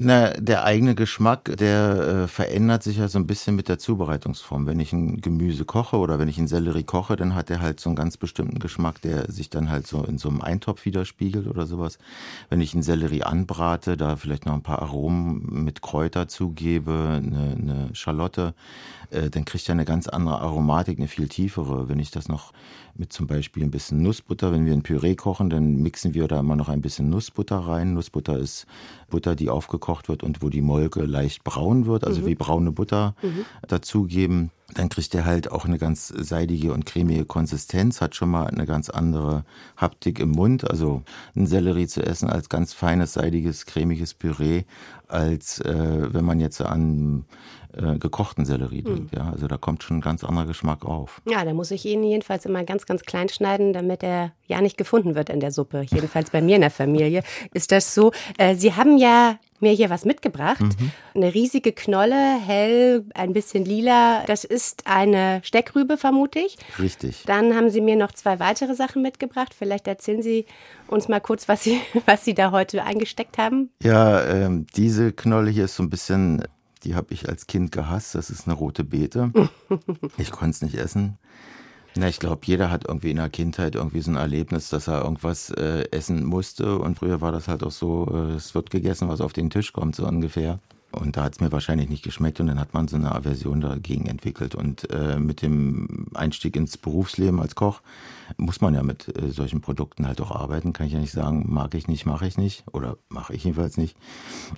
Na, 0.00 0.30
der 0.30 0.62
eigene 0.62 0.94
Geschmack, 0.94 1.56
der 1.56 2.22
äh, 2.22 2.28
verändert 2.28 2.84
sich 2.84 2.98
ja 2.98 3.08
so 3.08 3.18
ein 3.18 3.26
bisschen 3.26 3.56
mit 3.56 3.68
der 3.68 3.80
Zubereitungsform. 3.80 4.64
Wenn 4.64 4.78
ich 4.78 4.92
ein 4.92 5.20
Gemüse 5.20 5.64
koche 5.64 5.96
oder 5.96 6.20
wenn 6.20 6.28
ich 6.28 6.38
einen 6.38 6.46
Sellerie 6.46 6.84
koche, 6.84 7.16
dann 7.16 7.34
hat 7.34 7.50
er 7.50 7.60
halt 7.60 7.80
so 7.80 7.90
einen 7.90 7.96
ganz 7.96 8.16
bestimmten 8.16 8.60
Geschmack, 8.60 9.02
der 9.02 9.28
sich 9.28 9.50
dann 9.50 9.70
halt 9.70 9.88
so 9.88 10.04
in 10.04 10.16
so 10.18 10.28
einem 10.28 10.40
Eintopf 10.40 10.84
widerspiegelt 10.84 11.48
oder 11.48 11.66
sowas. 11.66 11.98
Wenn 12.48 12.60
ich 12.60 12.74
einen 12.74 12.84
Sellerie 12.84 13.24
anbrate, 13.24 13.96
da 13.96 14.14
vielleicht 14.14 14.46
noch 14.46 14.54
ein 14.54 14.62
paar 14.62 14.82
Aromen 14.82 15.64
mit 15.64 15.82
Kräuter 15.82 16.28
zugebe, 16.28 17.20
eine, 17.20 17.56
eine 17.58 17.90
Schalotte, 17.92 18.54
äh, 19.10 19.30
dann 19.30 19.44
kriegt 19.44 19.68
er 19.68 19.72
eine 19.72 19.84
ganz 19.84 20.06
andere 20.06 20.40
Aromatik, 20.40 20.98
eine 20.98 21.08
viel 21.08 21.26
tiefere. 21.26 21.88
Wenn 21.88 21.98
ich 21.98 22.12
das 22.12 22.28
noch 22.28 22.52
mit 22.94 23.12
zum 23.12 23.26
Beispiel 23.26 23.64
ein 23.64 23.70
bisschen 23.72 24.02
Nussbutter, 24.02 24.52
wenn 24.52 24.64
wir 24.64 24.72
ein 24.72 24.82
Püree 24.82 25.16
kochen, 25.16 25.50
dann 25.50 25.76
mixen 25.76 26.14
wir 26.14 26.28
da 26.28 26.38
immer 26.38 26.56
noch 26.56 26.68
ein 26.68 26.82
bisschen 26.82 27.10
Nussbutter 27.10 27.58
rein. 27.58 27.94
Nussbutter 27.94 28.38
ist 28.38 28.66
Butter, 29.08 29.34
die 29.34 29.50
aufgekocht 29.50 29.87
wird 30.08 30.22
und 30.22 30.42
wo 30.42 30.48
die 30.50 30.60
Molke 30.60 31.04
leicht 31.04 31.44
braun 31.44 31.86
wird, 31.86 32.04
also 32.04 32.22
mhm. 32.22 32.26
wie 32.26 32.34
braune 32.34 32.72
Butter 32.72 33.14
mhm. 33.22 33.44
dazugeben. 33.66 34.50
Dann 34.74 34.90
kriegt 34.90 35.14
er 35.14 35.24
halt 35.24 35.50
auch 35.50 35.64
eine 35.64 35.78
ganz 35.78 36.08
seidige 36.08 36.72
und 36.74 36.84
cremige 36.84 37.24
Konsistenz, 37.24 38.02
hat 38.02 38.14
schon 38.14 38.30
mal 38.30 38.46
eine 38.46 38.66
ganz 38.66 38.90
andere 38.90 39.44
Haptik 39.76 40.20
im 40.20 40.30
Mund. 40.30 40.70
Also 40.70 41.02
ein 41.34 41.46
Sellerie 41.46 41.86
zu 41.86 42.02
essen 42.02 42.28
als 42.28 42.50
ganz 42.50 42.74
feines, 42.74 43.14
seidiges, 43.14 43.64
cremiges 43.64 44.12
Püree, 44.12 44.64
als 45.08 45.60
äh, 45.60 46.12
wenn 46.12 46.24
man 46.24 46.38
jetzt 46.38 46.60
an 46.60 47.24
äh, 47.76 47.98
gekochten 47.98 48.44
Sellerie 48.44 48.82
denkt. 48.82 49.12
Mhm. 49.12 49.18
Ja, 49.18 49.30
also 49.30 49.46
da 49.46 49.56
kommt 49.56 49.82
schon 49.82 49.98
ein 49.98 50.00
ganz 50.00 50.24
anderer 50.24 50.46
Geschmack 50.46 50.84
auf. 50.84 51.20
Ja, 51.28 51.44
da 51.44 51.52
muss 51.52 51.70
ich 51.70 51.84
ihn 51.84 52.02
jedenfalls 52.02 52.44
immer 52.44 52.64
ganz, 52.64 52.86
ganz 52.86 53.02
klein 53.02 53.28
schneiden, 53.28 53.72
damit 53.72 54.02
er 54.02 54.32
ja 54.46 54.60
nicht 54.60 54.76
gefunden 54.76 55.14
wird 55.14 55.28
in 55.30 55.40
der 55.40 55.52
Suppe. 55.52 55.84
Jedenfalls 55.90 56.30
bei 56.30 56.40
mir 56.40 56.56
in 56.56 56.62
der 56.62 56.70
Familie 56.70 57.22
ist 57.54 57.70
das 57.70 57.94
so. 57.94 58.12
Äh, 58.36 58.54
Sie 58.54 58.74
haben 58.74 58.98
ja 58.98 59.38
mir 59.60 59.72
hier 59.72 59.90
was 59.90 60.04
mitgebracht. 60.04 60.60
Mhm. 60.60 60.92
Eine 61.14 61.34
riesige 61.34 61.72
Knolle, 61.72 62.38
hell, 62.40 63.04
ein 63.14 63.32
bisschen 63.32 63.64
lila. 63.64 64.24
Das 64.26 64.44
ist 64.44 64.57
eine 64.84 65.40
Steckrübe, 65.44 65.96
vermute 65.96 66.38
ich. 66.38 66.56
Richtig. 66.78 67.24
Dann 67.26 67.54
haben 67.54 67.70
Sie 67.70 67.80
mir 67.80 67.96
noch 67.96 68.12
zwei 68.12 68.38
weitere 68.38 68.74
Sachen 68.74 69.02
mitgebracht. 69.02 69.54
Vielleicht 69.56 69.86
erzählen 69.86 70.22
Sie 70.22 70.46
uns 70.86 71.08
mal 71.08 71.20
kurz, 71.20 71.48
was 71.48 71.64
Sie, 71.64 71.80
was 72.06 72.24
Sie 72.24 72.34
da 72.34 72.50
heute 72.50 72.84
eingesteckt 72.84 73.38
haben. 73.38 73.70
Ja, 73.82 74.24
ähm, 74.24 74.66
diese 74.76 75.12
Knolle 75.12 75.50
hier 75.50 75.64
ist 75.64 75.76
so 75.76 75.82
ein 75.82 75.90
bisschen 75.90 76.44
die 76.84 76.94
habe 76.94 77.12
ich 77.12 77.28
als 77.28 77.46
Kind 77.46 77.72
gehasst. 77.72 78.14
Das 78.14 78.30
ist 78.30 78.46
eine 78.46 78.56
rote 78.56 78.84
Beete. 78.84 79.32
Ich 80.16 80.30
konnte 80.30 80.50
es 80.50 80.62
nicht 80.62 80.76
essen. 80.76 81.18
Na, 81.94 82.08
ich 82.08 82.18
glaube, 82.18 82.42
jeder 82.44 82.70
hat 82.70 82.86
irgendwie 82.86 83.10
in 83.10 83.16
der 83.16 83.28
Kindheit 83.28 83.74
irgendwie 83.74 84.00
so 84.00 84.10
ein 84.10 84.16
Erlebnis, 84.16 84.68
dass 84.68 84.88
er 84.88 85.02
irgendwas 85.02 85.50
äh, 85.50 85.84
essen 85.90 86.24
musste. 86.24 86.78
Und 86.78 86.98
früher 86.98 87.20
war 87.20 87.32
das 87.32 87.48
halt 87.48 87.62
auch 87.62 87.70
so, 87.70 88.08
äh, 88.12 88.34
es 88.34 88.54
wird 88.54 88.70
gegessen, 88.70 89.08
was 89.08 89.20
auf 89.20 89.32
den 89.32 89.50
Tisch 89.50 89.72
kommt, 89.72 89.96
so 89.96 90.06
ungefähr. 90.06 90.60
Und 90.90 91.16
da 91.16 91.24
hat 91.24 91.34
es 91.34 91.40
mir 91.40 91.52
wahrscheinlich 91.52 91.90
nicht 91.90 92.02
geschmeckt 92.02 92.40
und 92.40 92.46
dann 92.46 92.58
hat 92.58 92.72
man 92.72 92.88
so 92.88 92.96
eine 92.96 93.14
Aversion 93.14 93.60
dagegen 93.60 94.06
entwickelt. 94.06 94.54
Und 94.54 94.90
äh, 94.90 95.18
mit 95.18 95.42
dem 95.42 96.06
Einstieg 96.14 96.56
ins 96.56 96.78
Berufsleben 96.78 97.40
als 97.40 97.54
Koch 97.54 97.82
muss 98.38 98.62
man 98.62 98.74
ja 98.74 98.82
mit 98.82 99.14
äh, 99.16 99.30
solchen 99.30 99.60
Produkten 99.60 100.06
halt 100.06 100.20
auch 100.22 100.30
arbeiten. 100.30 100.72
Kann 100.72 100.86
ich 100.86 100.94
ja 100.94 100.98
nicht 100.98 101.12
sagen, 101.12 101.44
mag 101.52 101.74
ich 101.74 101.88
nicht, 101.88 102.06
mache 102.06 102.26
ich 102.26 102.38
nicht 102.38 102.64
oder 102.72 102.96
mache 103.10 103.34
ich 103.34 103.44
jedenfalls 103.44 103.76
nicht. 103.76 103.96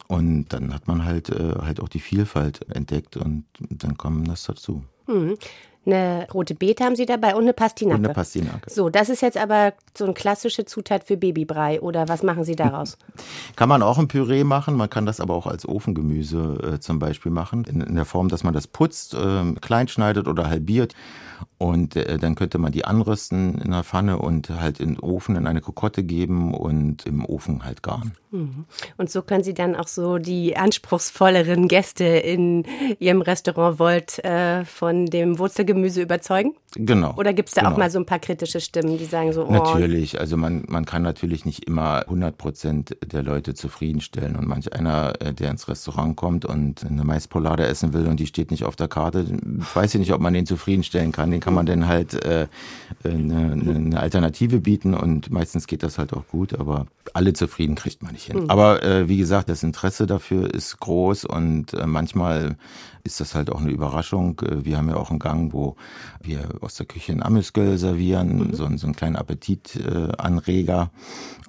Und 0.07 0.47
dann 0.51 0.73
hat 0.73 0.87
man 0.87 1.05
halt 1.05 1.31
äh, 1.31 1.57
halt 1.63 1.81
auch 1.81 1.89
die 1.89 2.01
Vielfalt 2.01 2.65
entdeckt 2.71 3.17
und 3.17 3.45
dann 3.59 3.99
kommt 3.99 4.29
das 4.29 4.45
dazu. 4.45 4.85
Mhm. 5.11 5.39
Eine 5.87 6.27
rote 6.33 6.55
Beete 6.55 6.85
haben 6.85 6.95
Sie 6.95 7.07
dabei 7.07 7.35
und 7.35 7.43
eine 7.43 7.55
Pastinake. 7.55 7.99
Und 7.99 8.05
eine 8.05 8.15
Pastinake. 8.15 8.71
So, 8.71 8.91
das 8.91 9.09
ist 9.09 9.23
jetzt 9.23 9.39
aber 9.39 9.73
so 9.97 10.05
eine 10.05 10.13
klassische 10.13 10.67
Zutat 10.67 11.05
für 11.05 11.17
Babybrei 11.17 11.81
oder 11.81 12.07
was 12.07 12.23
machen 12.23 12.45
Sie 12.45 12.55
daraus? 12.55 12.99
kann 13.57 13.71
man 13.71 13.83
auch 13.83 13.97
ein 13.97 14.07
Püree 14.07 14.45
machen, 14.45 14.77
man 14.77 14.91
kann 14.91 15.07
das 15.07 15.21
aber 15.21 15.35
auch 15.35 15.47
als 15.47 15.67
Ofengemüse 15.67 16.75
äh, 16.75 16.81
zum 16.81 16.99
Beispiel 16.99 17.33
machen. 17.33 17.65
In, 17.65 17.81
in, 17.81 17.95
der 17.95 18.05
Form, 18.05 18.29
dass 18.29 18.45
man 18.45 18.53
das 18.53 18.67
putzt, 18.67 19.15
äh, 19.15 19.55
klein 19.63 19.89
schneidet 19.89 20.29
oder 20.29 20.51
halbiert 20.51 20.95
und 21.59 21.97
äh, 21.97 22.19
dann 22.19 22.35
könnte 22.35 22.59
man 22.59 22.73
die 22.73 22.85
anrösten 22.85 23.61
in 23.61 23.71
der 23.71 23.85
Pfanne 23.85 24.19
und 24.19 24.51
halt 24.51 24.81
in 24.81 24.95
den 24.95 24.99
Ofen 25.01 25.37
in 25.37 25.47
eine 25.47 25.61
Kokotte 25.61 26.03
geben 26.03 26.55
und 26.55 27.07
im 27.07 27.25
Ofen 27.25 27.65
halt 27.65 27.83
garen. 27.83 28.13
Mhm. 28.31 28.65
Und 28.97 29.11
so 29.11 29.23
können 29.23 29.43
Sie 29.43 29.55
dann 29.55 29.75
auch 29.75 29.89
so 29.89 30.19
die 30.19 30.57
anspruchsvolleren 30.57 31.69
Gäste 31.69 32.05
in 32.05 32.65
Ihrem 32.99 33.23
Restaurant 33.23 33.79
Volt 33.79 34.25
äh, 34.25 34.65
von 34.65 35.07
dem 35.07 35.39
Wurzelgemüse 35.39 36.01
überzeugen? 36.01 36.55
Genau. 36.77 37.15
Oder 37.17 37.33
gibt 37.33 37.49
es 37.49 37.55
da 37.55 37.63
genau. 37.63 37.75
auch 37.75 37.79
mal 37.79 37.91
so 37.91 37.99
ein 37.99 38.07
paar 38.07 38.21
kritische 38.21 38.61
Stimmen, 38.61 38.99
die 38.99 39.05
sagen 39.05 39.33
so, 39.33 39.47
oh. 39.47 39.51
Natürlich, 39.51 40.21
also 40.21 40.37
man, 40.37 40.65
man 40.69 40.85
kann 40.85 41.03
natürlich 41.03 41.45
nicht 41.45 41.67
immer 41.67 42.03
100 42.03 42.39
Prozent 42.39 42.97
der 43.05 43.23
Leute 43.23 43.55
zufriedenstellen. 43.55 44.37
Und 44.37 44.47
manch 44.47 44.73
einer, 44.73 45.21
äh, 45.21 45.35
der 45.35 45.51
ins 45.51 45.67
Restaurant 45.69 46.17
kommt 46.17 46.45
und 46.45 46.85
eine 46.85 47.05
Maispolade 47.05 47.67
essen 47.67 47.93
will 47.93 48.07
und 48.07 48.21
die 48.21 48.27
steht 48.27 48.53
nicht 48.53 48.65
auf 48.65 48.77
der 48.77 48.89
Karte, 48.89 49.27
weiß 49.75 49.95
ich 49.95 50.01
nicht, 50.01 50.13
ob 50.13 50.21
man 50.21 50.35
den 50.35 50.47
zufriedenstellen 50.47 51.11
kann. 51.11 51.30
Den 51.31 51.41
kann 51.41 51.55
man 51.55 51.67
dann 51.67 51.87
halt 51.87 52.15
äh, 52.25 52.47
eine, 53.05 53.53
eine 53.53 54.01
Alternative 54.01 54.61
bieten 54.61 54.95
und 54.95 55.31
meistens 55.31 55.67
geht 55.67 55.83
das 55.83 55.99
halt 55.99 56.13
auch 56.13 56.27
gut, 56.29 56.59
aber 56.59 56.87
alle 57.13 57.33
zufrieden 57.33 57.75
kriegt 57.75 58.03
man 58.03 58.13
nicht 58.13 58.27
hin. 58.27 58.45
Mhm. 58.45 58.51
Aber 58.51 58.83
äh, 58.83 59.09
wie 59.09 59.19
gesagt, 59.19 59.49
das 59.49 59.63
Interesse 59.63 60.07
dafür 60.07 60.53
ist 60.53 60.79
groß 60.81 61.25
und 61.25 61.75
äh, 61.75 61.87
manchmal 61.87 62.57
ist 63.05 63.21
das 63.21 63.35
halt 63.35 63.51
auch 63.51 63.61
eine 63.61 63.71
Überraschung. 63.71 64.41
Äh, 64.41 64.65
wir 64.65 64.77
haben 64.77 64.89
ja 64.89 64.97
auch 64.97 65.11
einen 65.11 65.19
Gang, 65.19 65.53
wo 65.53 65.77
wir 66.23 66.49
aus 66.61 66.75
der 66.75 66.87
Küche 66.87 67.13
ein 67.13 67.23
Amüsgöl 67.23 67.79
servieren, 67.79 68.39
mhm. 68.39 68.55
so, 68.55 68.69
so 68.77 68.87
einen 68.87 68.97
kleinen 68.97 69.17
Appetitanreger. 69.17 70.91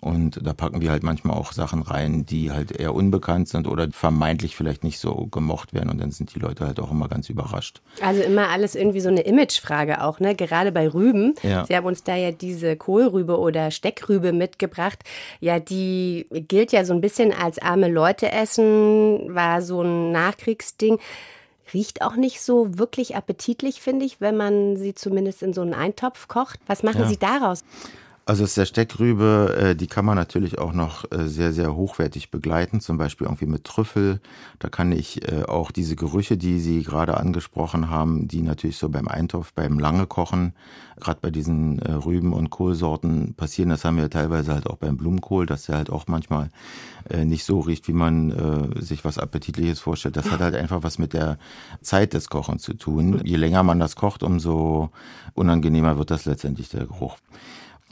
Und 0.01 0.39
da 0.45 0.53
packen 0.53 0.81
wir 0.81 0.89
halt 0.89 1.03
manchmal 1.03 1.37
auch 1.37 1.51
Sachen 1.51 1.83
rein, 1.83 2.25
die 2.25 2.51
halt 2.51 2.71
eher 2.71 2.95
unbekannt 2.95 3.47
sind 3.47 3.67
oder 3.67 3.87
vermeintlich 3.91 4.55
vielleicht 4.55 4.83
nicht 4.83 4.97
so 4.97 5.27
gemocht 5.27 5.75
werden. 5.75 5.91
Und 5.91 6.01
dann 6.01 6.09
sind 6.09 6.33
die 6.33 6.39
Leute 6.39 6.65
halt 6.65 6.79
auch 6.79 6.89
immer 6.89 7.07
ganz 7.07 7.29
überrascht. 7.29 7.81
Also 8.01 8.23
immer 8.23 8.49
alles 8.49 8.73
irgendwie 8.73 8.99
so 8.99 9.09
eine 9.09 9.21
Imagefrage 9.21 10.03
auch, 10.03 10.19
ne? 10.19 10.35
Gerade 10.35 10.71
bei 10.71 10.91
Rüben. 10.91 11.35
Ja. 11.43 11.65
Sie 11.65 11.75
haben 11.75 11.85
uns 11.85 12.03
da 12.03 12.15
ja 12.15 12.31
diese 12.31 12.75
Kohlrübe 12.75 13.37
oder 13.37 13.69
Steckrübe 13.69 14.33
mitgebracht. 14.33 15.03
Ja, 15.39 15.59
die 15.59 16.25
gilt 16.31 16.71
ja 16.71 16.83
so 16.83 16.93
ein 16.93 17.01
bisschen 17.01 17.31
als 17.31 17.59
arme 17.59 17.87
Leute 17.87 18.31
essen, 18.31 19.35
war 19.35 19.61
so 19.61 19.83
ein 19.83 20.11
Nachkriegsding. 20.11 20.97
Riecht 21.73 22.01
auch 22.01 22.15
nicht 22.15 22.41
so 22.41 22.77
wirklich 22.77 23.15
appetitlich, 23.15 23.81
finde 23.81 24.05
ich, 24.05 24.21
wenn 24.21 24.37
man 24.37 24.77
sie 24.77 24.93
zumindest 24.93 25.43
in 25.43 25.53
so 25.53 25.61
einen 25.61 25.73
Eintopf 25.73 26.27
kocht. 26.27 26.59
Was 26.67 26.83
machen 26.83 27.01
ja. 27.01 27.07
Sie 27.07 27.17
daraus? 27.17 27.63
Also 28.23 28.43
aus 28.43 28.53
der 28.53 28.65
Steckrübe, 28.65 29.55
äh, 29.59 29.75
die 29.75 29.87
kann 29.87 30.05
man 30.05 30.15
natürlich 30.15 30.59
auch 30.59 30.73
noch 30.73 31.05
äh, 31.11 31.27
sehr, 31.27 31.53
sehr 31.53 31.75
hochwertig 31.75 32.29
begleiten, 32.29 32.79
zum 32.79 32.99
Beispiel 32.99 33.25
irgendwie 33.25 33.47
mit 33.47 33.63
Trüffel. 33.63 34.21
Da 34.59 34.69
kann 34.69 34.91
ich 34.91 35.27
äh, 35.27 35.43
auch 35.45 35.71
diese 35.71 35.95
Gerüche, 35.95 36.37
die 36.37 36.59
Sie 36.59 36.83
gerade 36.83 37.17
angesprochen 37.17 37.89
haben, 37.89 38.27
die 38.27 38.43
natürlich 38.43 38.77
so 38.77 38.89
beim 38.89 39.07
Eintopf, 39.07 39.53
beim 39.53 39.79
lange 39.79 40.05
Kochen, 40.05 40.53
gerade 40.97 41.17
bei 41.19 41.31
diesen 41.31 41.79
Rüben- 41.79 42.33
und 42.33 42.51
Kohlsorten 42.51 43.33
passieren. 43.33 43.69
Das 43.69 43.85
haben 43.85 43.97
wir 43.97 44.07
teilweise 44.09 44.53
halt 44.53 44.67
auch 44.67 44.77
beim 44.77 44.97
Blumenkohl, 44.97 45.47
dass 45.47 45.65
der 45.65 45.77
halt 45.77 45.89
auch 45.89 46.05
manchmal 46.05 46.49
nicht 47.23 47.43
so 47.43 47.59
riecht, 47.59 47.87
wie 47.87 47.93
man 47.93 48.71
sich 48.79 49.03
was 49.03 49.17
Appetitliches 49.17 49.79
vorstellt. 49.79 50.15
Das 50.15 50.29
hat 50.29 50.41
halt 50.41 50.53
einfach 50.53 50.83
was 50.83 50.99
mit 50.99 51.13
der 51.13 51.39
Zeit 51.81 52.13
des 52.13 52.29
Kochens 52.29 52.61
zu 52.61 52.75
tun. 52.75 53.19
Je 53.23 53.35
länger 53.35 53.63
man 53.63 53.79
das 53.79 53.95
kocht, 53.95 54.21
umso 54.21 54.91
unangenehmer 55.33 55.97
wird 55.97 56.11
das 56.11 56.25
letztendlich 56.25 56.69
der 56.69 56.85
Geruch 56.85 57.17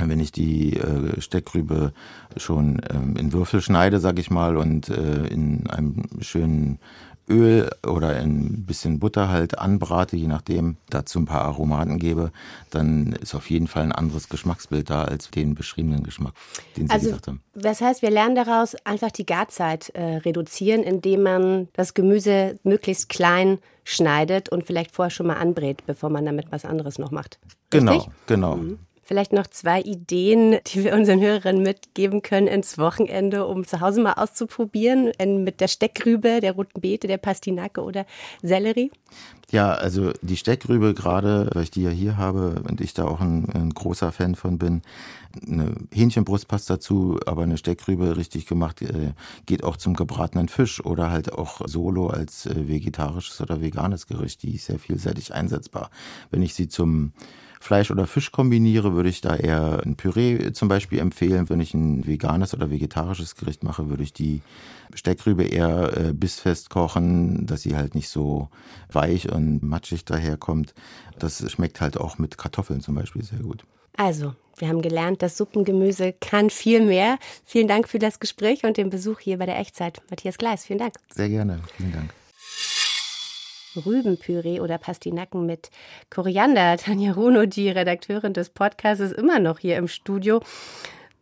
wenn 0.07 0.19
ich 0.19 0.31
die 0.31 0.77
äh, 0.77 1.19
Steckrübe 1.19 1.93
schon 2.37 2.81
ähm, 2.89 3.15
in 3.17 3.33
Würfel 3.33 3.61
schneide, 3.61 3.99
sag 3.99 4.19
ich 4.19 4.31
mal, 4.31 4.57
und 4.57 4.89
äh, 4.89 5.27
in 5.27 5.69
einem 5.69 6.03
schönen 6.21 6.79
Öl 7.29 7.69
oder 7.85 8.09
ein 8.09 8.65
bisschen 8.65 8.99
Butter 8.99 9.29
halt 9.29 9.59
anbrate, 9.59 10.17
je 10.17 10.27
nachdem, 10.27 10.77
dazu 10.89 11.19
ein 11.19 11.25
paar 11.25 11.43
Aromaten 11.43 11.99
gebe, 11.99 12.31
dann 12.71 13.13
ist 13.13 13.35
auf 13.35 13.49
jeden 13.49 13.67
Fall 13.67 13.83
ein 13.83 13.91
anderes 13.91 14.29
Geschmacksbild 14.29 14.89
da 14.89 15.03
als 15.03 15.29
den 15.29 15.53
beschriebenen 15.53 16.03
Geschmack, 16.03 16.33
den 16.75 16.87
Sie 16.87 16.93
also, 16.93 17.07
gesagt 17.07 17.27
haben. 17.27 17.41
Das 17.53 17.81
heißt, 17.81 18.01
wir 18.01 18.09
lernen 18.09 18.35
daraus 18.35 18.75
einfach 18.83 19.11
die 19.11 19.25
Garzeit 19.25 19.89
äh, 19.89 20.17
reduzieren, 20.17 20.81
indem 20.81 21.23
man 21.23 21.67
das 21.73 21.93
Gemüse 21.93 22.59
möglichst 22.63 23.09
klein 23.09 23.59
schneidet 23.83 24.49
und 24.49 24.65
vielleicht 24.65 24.91
vorher 24.91 25.11
schon 25.11 25.27
mal 25.27 25.37
anbrät, 25.37 25.85
bevor 25.85 26.09
man 26.09 26.25
damit 26.25 26.51
was 26.51 26.65
anderes 26.65 26.99
noch 26.99 27.11
macht. 27.11 27.39
Genau, 27.69 27.93
Richtig? 27.93 28.11
Genau, 28.27 28.55
genau. 28.55 28.63
Mhm. 28.63 28.79
Vielleicht 29.09 29.33
noch 29.33 29.47
zwei 29.47 29.81
Ideen, 29.81 30.59
die 30.67 30.83
wir 30.83 30.93
unseren 30.93 31.19
Hörerinnen 31.19 31.63
mitgeben 31.63 32.21
können 32.21 32.45
ins 32.45 32.77
Wochenende, 32.77 33.47
um 33.47 33.65
zu 33.65 33.81
Hause 33.81 34.01
mal 34.01 34.13
auszuprobieren, 34.13 35.11
mit 35.43 35.61
der 35.61 35.67
Steckrübe, 35.67 36.41
der 36.41 36.51
roten 36.51 36.79
Beete, 36.79 37.07
der 37.07 37.17
Pastinake 37.17 37.81
oder 37.81 38.05
Sellerie. 38.43 38.91
Ja, 39.49 39.71
also 39.71 40.11
die 40.21 40.37
Steckrübe 40.37 40.93
gerade, 40.93 41.49
weil 41.55 41.63
ich 41.63 41.71
die 41.71 41.81
ja 41.81 41.89
hier 41.89 42.17
habe 42.17 42.61
und 42.69 42.81
ich 42.81 42.93
da 42.93 43.05
auch 43.05 43.19
ein, 43.19 43.49
ein 43.49 43.71
großer 43.71 44.11
Fan 44.11 44.35
von 44.35 44.59
bin, 44.59 44.83
eine 45.43 45.73
Hähnchenbrust 45.91 46.47
passt 46.47 46.69
dazu, 46.69 47.19
aber 47.25 47.41
eine 47.41 47.57
Steckrübe 47.57 48.15
richtig 48.15 48.45
gemacht 48.45 48.83
äh, 48.83 49.13
geht 49.47 49.63
auch 49.63 49.77
zum 49.77 49.95
gebratenen 49.95 50.49
Fisch 50.49 50.85
oder 50.85 51.09
halt 51.09 51.33
auch 51.33 51.61
solo 51.65 52.09
als 52.09 52.45
äh, 52.45 52.67
vegetarisches 52.67 53.41
oder 53.41 53.59
veganes 53.59 54.05
Gericht. 54.05 54.43
Die 54.43 54.53
ist 54.53 54.65
sehr 54.65 54.77
vielseitig 54.77 55.33
einsetzbar. 55.33 55.89
Wenn 56.29 56.43
ich 56.43 56.53
sie 56.53 56.67
zum 56.67 57.13
Fleisch 57.59 57.91
oder 57.91 58.07
Fisch 58.07 58.31
kombiniere, 58.31 58.93
würde 58.93 59.09
ich 59.09 59.21
da 59.21 59.35
eher 59.35 59.81
ein 59.85 59.95
Püree 59.95 60.53
zum 60.53 60.69
Beispiel 60.69 60.99
empfehlen. 60.99 61.49
Wenn 61.49 61.59
ich 61.59 61.73
ein 61.73 62.07
veganes 62.07 62.53
oder 62.53 62.69
vegetarisches 62.69 63.35
Gericht 63.35 63.63
mache, 63.63 63.89
würde 63.89 64.03
ich 64.03 64.13
die 64.13 64.41
Steckrübe 64.93 65.43
eher 65.43 65.97
äh, 65.97 66.13
bissfest 66.13 66.69
kochen, 66.69 67.45
dass 67.45 67.61
sie 67.61 67.75
halt 67.75 67.95
nicht 67.95 68.09
so 68.09 68.49
weich 68.91 69.31
und 69.31 69.61
matschig 69.61 70.05
daherkommt. 70.05 70.73
Das 71.19 71.49
schmeckt 71.51 71.81
halt 71.81 71.97
auch 71.97 72.17
mit 72.17 72.37
Kartoffeln 72.37 72.81
zum 72.81 72.95
Beispiel 72.95 73.23
sehr 73.23 73.39
gut. 73.39 73.65
Also, 73.97 74.33
wir 74.57 74.69
haben 74.69 74.81
gelernt, 74.81 75.21
das 75.21 75.37
Suppengemüse 75.37 76.13
kann 76.13 76.49
viel 76.49 76.85
mehr. 76.85 77.17
Vielen 77.43 77.67
Dank 77.67 77.89
für 77.89 77.99
das 77.99 78.19
Gespräch 78.19 78.63
und 78.63 78.77
den 78.77 78.89
Besuch 78.89 79.19
hier 79.19 79.37
bei 79.37 79.45
der 79.45 79.59
Echtzeit. 79.59 80.01
Matthias 80.09 80.37
Gleis, 80.37 80.65
vielen 80.65 80.79
Dank. 80.79 80.93
Sehr 81.13 81.29
gerne, 81.29 81.59
vielen 81.75 81.91
Dank. 81.91 82.18
Rübenpüree 83.85 84.59
oder 84.59 84.77
Pastinaken 84.77 85.45
mit 85.45 85.69
Koriander. 86.09 86.77
Tanja 86.77 87.13
Runo, 87.13 87.45
die 87.45 87.69
Redakteurin 87.69 88.33
des 88.33 88.49
Podcasts, 88.49 89.03
ist 89.03 89.13
immer 89.13 89.39
noch 89.39 89.59
hier 89.59 89.77
im 89.77 89.87
Studio. 89.87 90.41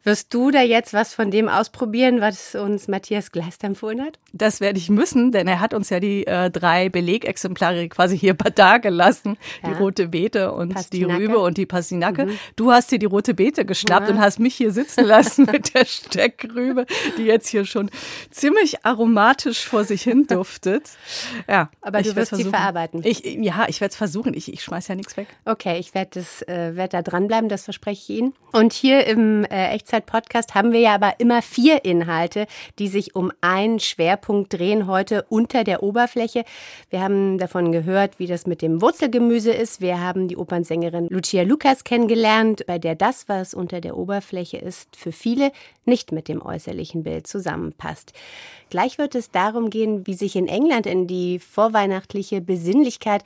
Wirst 0.08 0.34
du 0.34 0.52
da 0.52 0.62
jetzt 0.62 0.94
was 0.94 1.14
von 1.14 1.32
dem 1.32 1.50
ausprobieren, 1.50 2.22
was 2.22 2.56
uns 2.56 2.88
Matthias 2.88 3.34
Gleist 3.34 3.62
empfohlen 3.66 4.02
hat? 4.02 4.20
Das 4.32 4.62
werde 4.62 4.80
ich 4.80 4.90
müssen, 4.90 5.34
denn 5.34 5.50
er 5.50 5.60
hat 5.60 5.74
uns 5.74 5.90
ja 5.90 6.00
die 6.00 6.26
äh, 6.26 6.50
drei 6.50 6.88
Belegexemplare 6.88 7.90
quasi 7.90 8.18
hier 8.18 8.34
da 8.56 8.78
gelassen. 8.78 9.38
Ja. 9.62 9.68
Die 9.68 9.76
rote 9.76 10.08
Beete 10.08 10.54
und 10.54 10.74
Pastinake. 10.74 11.18
die 11.20 11.26
Rübe 11.26 11.40
und 11.40 11.58
die 11.58 11.66
Pastinake. 11.66 12.28
Mhm. 12.28 12.40
Du 12.56 12.72
hast 12.72 12.90
dir 12.90 13.00
die 13.00 13.06
rote 13.06 13.34
Beete 13.34 13.66
geschnappt 13.66 14.08
ja. 14.08 14.16
und 14.16 14.22
hast 14.22 14.40
mich 14.40 14.56
hier 14.56 14.72
sitzen 14.72 15.04
lassen 15.04 15.46
mit 15.52 15.74
der 15.74 15.84
Steckrübe, 15.84 16.86
die 17.18 17.24
jetzt 17.24 17.50
hier 17.50 17.66
schon 17.66 17.92
ziemlich 18.32 18.86
aromatisch 18.86 19.68
vor 19.68 19.84
sich 19.84 20.04
hin 20.04 20.26
duftet. 20.26 20.90
Ja, 21.50 21.70
aber 21.82 22.02
du 22.02 22.16
wirst 22.16 22.36
sie 22.36 22.44
verarbeiten. 22.44 23.02
Ich, 23.04 23.24
ja, 23.24 23.66
ich 23.68 23.80
werde 23.80 23.92
es 23.92 23.96
versuchen. 23.96 24.34
Ich, 24.34 24.52
ich 24.52 24.64
schmeiß 24.64 24.88
ja 24.88 24.96
nichts 24.96 25.16
weg. 25.18 25.28
Okay, 25.46 25.78
ich 25.80 25.94
werde 25.94 26.20
äh, 26.48 26.76
werd 26.76 26.94
da 26.94 27.02
dranbleiben, 27.02 27.50
das 27.50 27.64
verspreche 27.64 28.14
ich 28.14 28.18
Ihnen. 28.20 28.34
Und 28.52 28.74
hier 28.74 29.06
im 29.08 29.46
äh, 29.46 29.70
Echtzeit 29.70 29.97
Podcast 30.06 30.56
haben 30.56 30.72
wir 30.72 30.80
ja 30.80 30.96
aber 30.96 31.20
immer 31.20 31.42
vier 31.42 31.86
Inhalte, 31.86 32.48
die 32.80 32.88
sich 32.88 33.16
um 33.16 33.32
einen 33.42 33.80
Schwerpunkt 33.80 34.54
drehen 34.54 34.88
heute 34.88 35.26
unter 35.30 35.64
der 35.64 35.84
Oberfläche. 35.84 36.44
Wir 36.90 37.02
haben 37.02 37.38
davon 37.38 37.72
gehört, 37.72 38.20
wie 38.20 38.28
das 38.28 38.48
mit 38.48 38.62
dem 38.62 38.82
Wurzelgemüse 38.82 39.52
ist. 39.52 39.82
Wir 39.82 40.02
haben 40.02 40.28
die 40.28 40.38
Opernsängerin 40.38 41.08
Lucia 41.10 41.44
Lucas 41.44 41.84
kennengelernt, 41.84 42.66
bei 42.68 42.80
der 42.80 42.96
das, 42.96 43.28
was 43.30 43.54
unter 43.54 43.82
der 43.82 43.98
Oberfläche 43.98 44.58
ist, 44.58 44.96
für 44.96 45.12
viele 45.12 45.52
nicht 45.86 46.12
mit 46.12 46.28
dem 46.28 46.42
äußerlichen 46.42 47.04
Bild 47.04 47.28
zusammenpasst. 47.28 48.14
Gleich 48.70 48.98
wird 48.98 49.16
es 49.16 49.32
darum 49.32 49.70
gehen, 49.70 50.06
wie 50.06 50.14
sich 50.14 50.36
in 50.36 50.48
England 50.48 50.86
in 50.86 51.08
die 51.08 51.40
vorweihnachtliche 51.40 52.42
Besinnlichkeit 52.42 53.24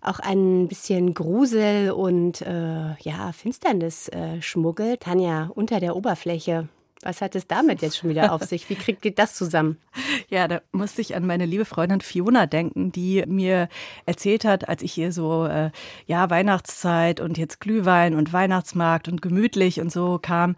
auch 0.00 0.18
ein 0.20 0.68
bisschen 0.68 1.14
Grusel 1.14 1.90
und 1.90 2.42
äh, 2.42 2.94
ja, 3.00 3.32
Finsternis 3.32 4.08
äh, 4.08 4.40
schmuggelt. 4.40 5.00
Tanja, 5.00 5.50
unter 5.54 5.80
der 5.80 5.96
Oberfläche. 5.96 6.68
Was 7.02 7.20
hat 7.20 7.36
es 7.36 7.46
damit 7.46 7.80
jetzt 7.80 7.96
schon 7.96 8.10
wieder 8.10 8.32
auf 8.32 8.42
sich? 8.42 8.68
Wie 8.68 8.74
kriegt 8.74 9.04
ihr 9.04 9.14
das 9.14 9.34
zusammen? 9.34 9.78
Ja, 10.30 10.46
da 10.46 10.60
musste 10.72 11.00
ich 11.00 11.16
an 11.16 11.26
meine 11.26 11.46
liebe 11.46 11.64
Freundin 11.64 12.02
Fiona 12.02 12.44
denken, 12.46 12.92
die 12.92 13.24
mir 13.26 13.68
erzählt 14.04 14.44
hat, 14.44 14.68
als 14.68 14.82
ich 14.82 14.92
hier 14.92 15.10
so, 15.10 15.46
äh, 15.46 15.70
ja, 16.06 16.28
Weihnachtszeit 16.28 17.20
und 17.20 17.38
jetzt 17.38 17.60
Glühwein 17.60 18.14
und 18.14 18.32
Weihnachtsmarkt 18.32 19.08
und 19.08 19.22
gemütlich 19.22 19.80
und 19.80 19.90
so 19.90 20.18
kam, 20.20 20.54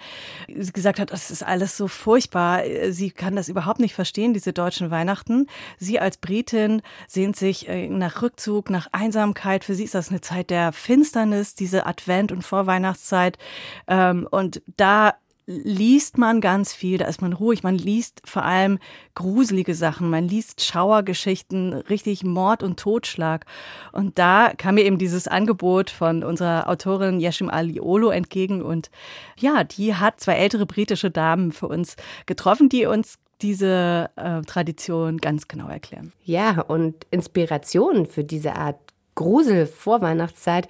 sie 0.49 0.73
gesagt 0.73 0.99
hat, 0.99 1.13
das 1.13 1.31
ist 1.31 1.45
alles 1.45 1.77
so 1.77 1.87
furchtbar. 1.87 2.63
Sie 2.89 3.13
kann 3.13 3.37
das 3.37 3.49
überhaupt 3.49 3.79
nicht 3.79 3.95
verstehen, 3.95 4.35
diese 4.35 4.53
deutschen 4.53 4.91
Weihnachten. 4.91 5.47
Sie 5.79 6.01
als 6.01 6.17
Britin 6.17 6.83
sehnt 7.07 7.37
sich 7.37 7.69
äh, 7.69 7.89
nach 7.89 8.23
Rückzug, 8.23 8.71
nach 8.71 8.89
Einsamkeit. 8.91 9.65
Für 9.65 9.75
sie 9.77 9.85
ist 9.85 9.95
das 9.95 10.11
eine 10.11 10.21
Zeit 10.21 10.51
der 10.51 10.73
Finsternis, 10.73 11.55
diese 11.55 11.87
Advent- 11.87 12.33
und 12.33 12.43
Vorweihnachtszeit. 12.43 13.39
Ähm, 13.87 14.27
und 14.31 14.63
da 14.77 15.15
liest 15.51 16.17
man 16.17 16.41
ganz 16.41 16.73
viel, 16.73 16.99
da 16.99 17.07
ist 17.07 17.21
man 17.21 17.33
ruhig, 17.33 17.63
man 17.63 17.77
liest 17.77 18.23
vor 18.25 18.45
allem 18.45 18.79
gruselige 19.15 19.75
Sachen, 19.75 20.09
man 20.09 20.29
liest 20.29 20.65
Schauergeschichten, 20.65 21.73
richtig 21.73 22.23
Mord 22.23 22.63
und 22.63 22.79
Totschlag. 22.79 23.47
Und 23.93 24.19
da 24.19 24.53
kam 24.57 24.77
mir 24.77 24.85
eben 24.85 24.99
dieses 24.99 25.27
Angebot 25.27 25.91
von 25.91 26.23
unserer 26.23 26.69
Autorin 26.69 27.21
Yashim 27.21 27.51
Aliolo 27.51 28.11
entgegen 28.11 28.63
und 28.63 28.91
ja, 29.39 29.65
die 29.65 29.95
hat 29.95 30.21
zwei 30.21 30.35
ältere 30.35 30.67
britische 30.67 31.11
Damen 31.11 31.51
für 31.53 31.67
uns 31.67 31.97
getroffen, 32.27 32.69
die 32.69 32.87
uns 32.87 33.19
diese 33.43 34.11
äh, 34.17 34.43
Tradition 34.43 35.19
ganz 35.19 35.49
genau 35.49 35.69
erklären. 35.69 36.13
Ja, 36.23 36.61
und 36.61 37.07
Inspiration 37.11 38.07
für 38.07 38.23
diese 38.23 38.55
Art 38.55 38.79
Grusel 39.15 39.67
vor 39.67 40.01
Weihnachtszeit 40.03 40.69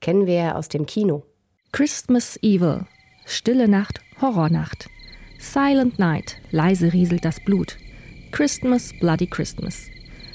kennen 0.00 0.26
wir 0.26 0.56
aus 0.56 0.68
dem 0.68 0.86
Kino. 0.86 1.24
Christmas 1.72 2.38
Evil 2.42 2.86
Stille 3.24 3.68
Nacht, 3.68 4.00
Horrornacht. 4.20 4.88
Silent 5.38 5.98
Night, 5.98 6.38
leise 6.50 6.92
rieselt 6.92 7.24
das 7.24 7.40
Blut. 7.40 7.78
Christmas, 8.30 8.92
Bloody 8.98 9.26
Christmas. 9.26 9.86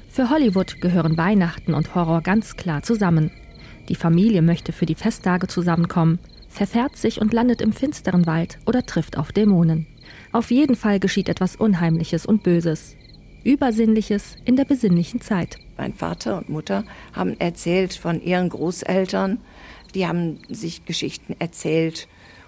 Für 0.10 0.30
Hollywood 0.30 0.82
gehören 0.82 1.18
Weihnachten 1.18 1.74
und 1.74 1.96
Horror 1.96 2.22
ganz 2.22 2.56
klar 2.56 2.84
zusammen. 2.84 3.32
Die 3.90 3.96
Familie 3.96 4.42
möchte 4.42 4.72
für 4.72 4.86
die 4.86 4.96
Festtage 4.96 5.48
zusammenkommen, 5.48 6.20
verfährt 6.50 6.96
sich 6.96 7.22
und 7.22 7.34
landet 7.34 7.62
im 7.62 7.74
finsteren 7.74 8.26
Wald 8.26 8.58
oder 8.66 8.86
trifft 8.86 9.18
auf 9.18 9.32
Dämonen. 9.32 9.86
Auf 10.32 10.50
jeden 10.50 10.76
Fall 10.76 11.00
geschieht 11.00 11.30
etwas 11.30 11.56
Unheimliches 11.56 12.26
und 12.26 12.44
Böses. 12.44 12.96
Übersinnliches 13.44 14.38
in 14.46 14.56
der 14.56 14.66
besinnlichen 14.66 15.22
Zeit. 15.22 15.58
Mein 15.78 15.94
Vater 15.94 16.38
und 16.38 16.50
Mutter 16.50 16.84
haben 17.14 17.40
erzählt 17.40 17.94
von 17.94 18.22
ihren 18.22 18.50
Großeltern. 18.50 19.40
Die 19.94 20.08
haben 20.08 20.40
sich 20.50 20.86
Geschichten 20.86 21.36
erzählt 21.38 22.08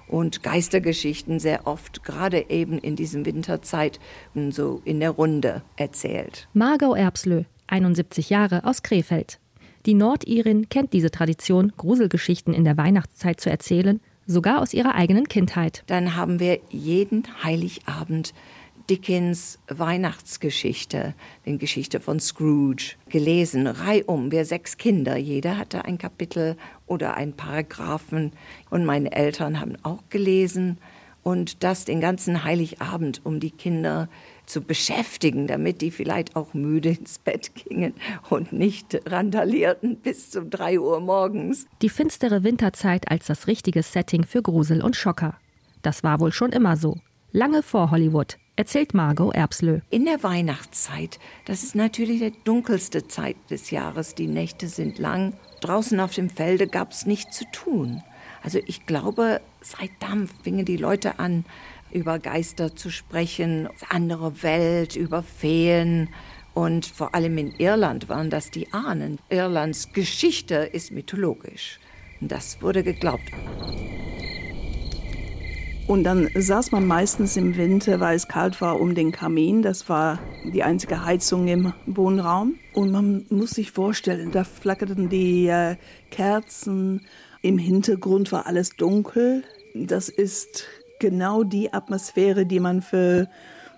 und 0.09 0.43
Geistergeschichten 0.43 1.39
sehr 1.39 1.67
oft, 1.67 2.03
gerade 2.03 2.49
eben 2.49 2.77
in 2.79 2.95
diesem 2.95 3.25
Winterzeit, 3.25 3.99
so 4.49 4.81
in 4.85 4.99
der 4.99 5.11
Runde 5.11 5.61
erzählt. 5.77 6.47
Margot 6.53 6.97
Erbslö, 6.97 7.43
71 7.67 8.29
Jahre, 8.29 8.65
aus 8.65 8.83
Krefeld. 8.83 9.39
Die 9.85 9.93
Nordirin 9.93 10.67
kennt 10.69 10.93
diese 10.93 11.11
Tradition, 11.11 11.71
Gruselgeschichten 11.77 12.53
in 12.53 12.65
der 12.65 12.77
Weihnachtszeit 12.77 13.39
zu 13.39 13.49
erzählen, 13.49 14.01
sogar 14.25 14.61
aus 14.61 14.73
ihrer 14.73 14.95
eigenen 14.95 15.27
Kindheit. 15.27 15.83
Dann 15.87 16.15
haben 16.15 16.39
wir 16.39 16.59
jeden 16.69 17.23
Heiligabend 17.43 18.33
Dickens 18.89 19.59
Weihnachtsgeschichte, 19.67 21.13
die 21.45 21.59
Geschichte 21.59 21.99
von 21.99 22.19
Scrooge, 22.19 22.95
gelesen, 23.09 23.67
reihum. 23.67 24.31
Wir 24.31 24.45
sechs 24.45 24.77
Kinder, 24.77 25.15
jeder 25.15 25.57
hatte 25.57 25.85
ein 25.85 25.99
Kapitel 25.99 26.57
oder 26.87 27.15
ein 27.15 27.33
Paragraphen. 27.33 28.31
Und 28.71 28.85
meine 28.85 29.11
Eltern 29.11 29.59
haben 29.59 29.75
auch 29.83 30.01
gelesen. 30.09 30.79
Und 31.21 31.63
das 31.63 31.85
den 31.85 32.01
ganzen 32.01 32.43
Heiligabend, 32.43 33.21
um 33.25 33.39
die 33.39 33.51
Kinder 33.51 34.09
zu 34.47 34.61
beschäftigen, 34.61 35.45
damit 35.45 35.81
die 35.81 35.91
vielleicht 35.91 36.35
auch 36.35 36.55
müde 36.55 36.89
ins 36.89 37.19
Bett 37.19 37.51
gingen 37.53 37.93
und 38.31 38.53
nicht 38.53 38.99
randalierten 39.05 39.97
bis 39.97 40.31
zum 40.31 40.49
drei 40.49 40.79
Uhr 40.79 40.99
morgens. 40.99 41.67
Die 41.83 41.89
finstere 41.89 42.43
Winterzeit 42.43 43.11
als 43.11 43.27
das 43.27 43.45
richtige 43.45 43.83
Setting 43.83 44.23
für 44.23 44.41
Grusel 44.41 44.81
und 44.81 44.95
Schocker. 44.95 45.37
Das 45.83 46.03
war 46.03 46.19
wohl 46.19 46.31
schon 46.31 46.51
immer 46.51 46.75
so. 46.75 46.97
Lange 47.31 47.61
vor 47.61 47.91
Hollywood 47.91 48.39
erzählt 48.59 48.93
Margot 48.93 49.33
Erbslö. 49.33 49.79
In 49.89 50.03
der 50.03 50.21
Weihnachtszeit, 50.21 51.17
das 51.45 51.63
ist 51.63 51.75
natürlich 51.75 52.19
die 52.19 52.33
dunkelste 52.43 53.07
Zeit 53.07 53.37
des 53.49 53.71
Jahres. 53.71 54.15
Die 54.15 54.27
Nächte 54.27 54.67
sind 54.67 54.99
lang. 54.99 55.33
Draußen 55.61 55.97
auf 56.01 56.13
dem 56.13 56.29
Felde 56.29 56.67
gab 56.67 56.91
es 56.91 57.05
nichts 57.05 57.37
zu 57.37 57.45
tun. 57.53 58.03
Also 58.43 58.59
ich 58.67 58.85
glaube, 58.85 59.39
seit 59.61 59.91
dann 60.01 60.29
fingen 60.43 60.65
die 60.65 60.75
Leute 60.75 61.19
an, 61.19 61.45
über 61.91 62.19
Geister 62.19 62.75
zu 62.75 62.89
sprechen, 62.89 63.69
andere 63.87 64.43
Welt, 64.43 64.97
über 64.97 65.23
Feen 65.23 66.09
Und 66.53 66.85
vor 66.85 67.15
allem 67.15 67.37
in 67.37 67.53
Irland 67.59 68.09
waren 68.09 68.29
das 68.29 68.51
die 68.51 68.73
Ahnen. 68.73 69.19
Irlands 69.29 69.93
Geschichte 69.93 70.55
ist 70.55 70.91
mythologisch. 70.91 71.79
Das 72.19 72.61
wurde 72.61 72.83
geglaubt. 72.83 73.31
Und 75.89 76.03
dann 76.03 76.29
saß 76.35 76.71
man 76.71 76.85
meistens 76.85 77.35
im 77.35 77.57
Winter, 77.57 77.99
weil 77.99 78.15
es 78.15 78.27
kalt 78.27 78.61
war, 78.61 78.79
um 78.79 78.93
den 78.93 79.11
Kamin. 79.11 79.63
Das 79.63 79.89
war 79.89 80.19
die 80.53 80.61
einzige 80.61 81.03
Heizung 81.03 81.47
im 81.47 81.73
Wohnraum. 81.87 82.59
Und 82.75 82.91
man 82.91 83.25
muss 83.31 83.49
sich 83.49 83.71
vorstellen, 83.71 84.29
da 84.31 84.43
flackerten 84.43 85.09
die 85.09 85.47
äh, 85.47 85.77
Kerzen. 86.11 87.07
Im 87.41 87.57
Hintergrund 87.57 88.31
war 88.31 88.45
alles 88.45 88.75
dunkel. 88.75 89.43
Das 89.73 90.09
ist 90.09 90.65
genau 90.99 91.43
die 91.43 91.73
Atmosphäre, 91.73 92.45
die 92.45 92.59
man 92.59 92.83
für 92.83 93.27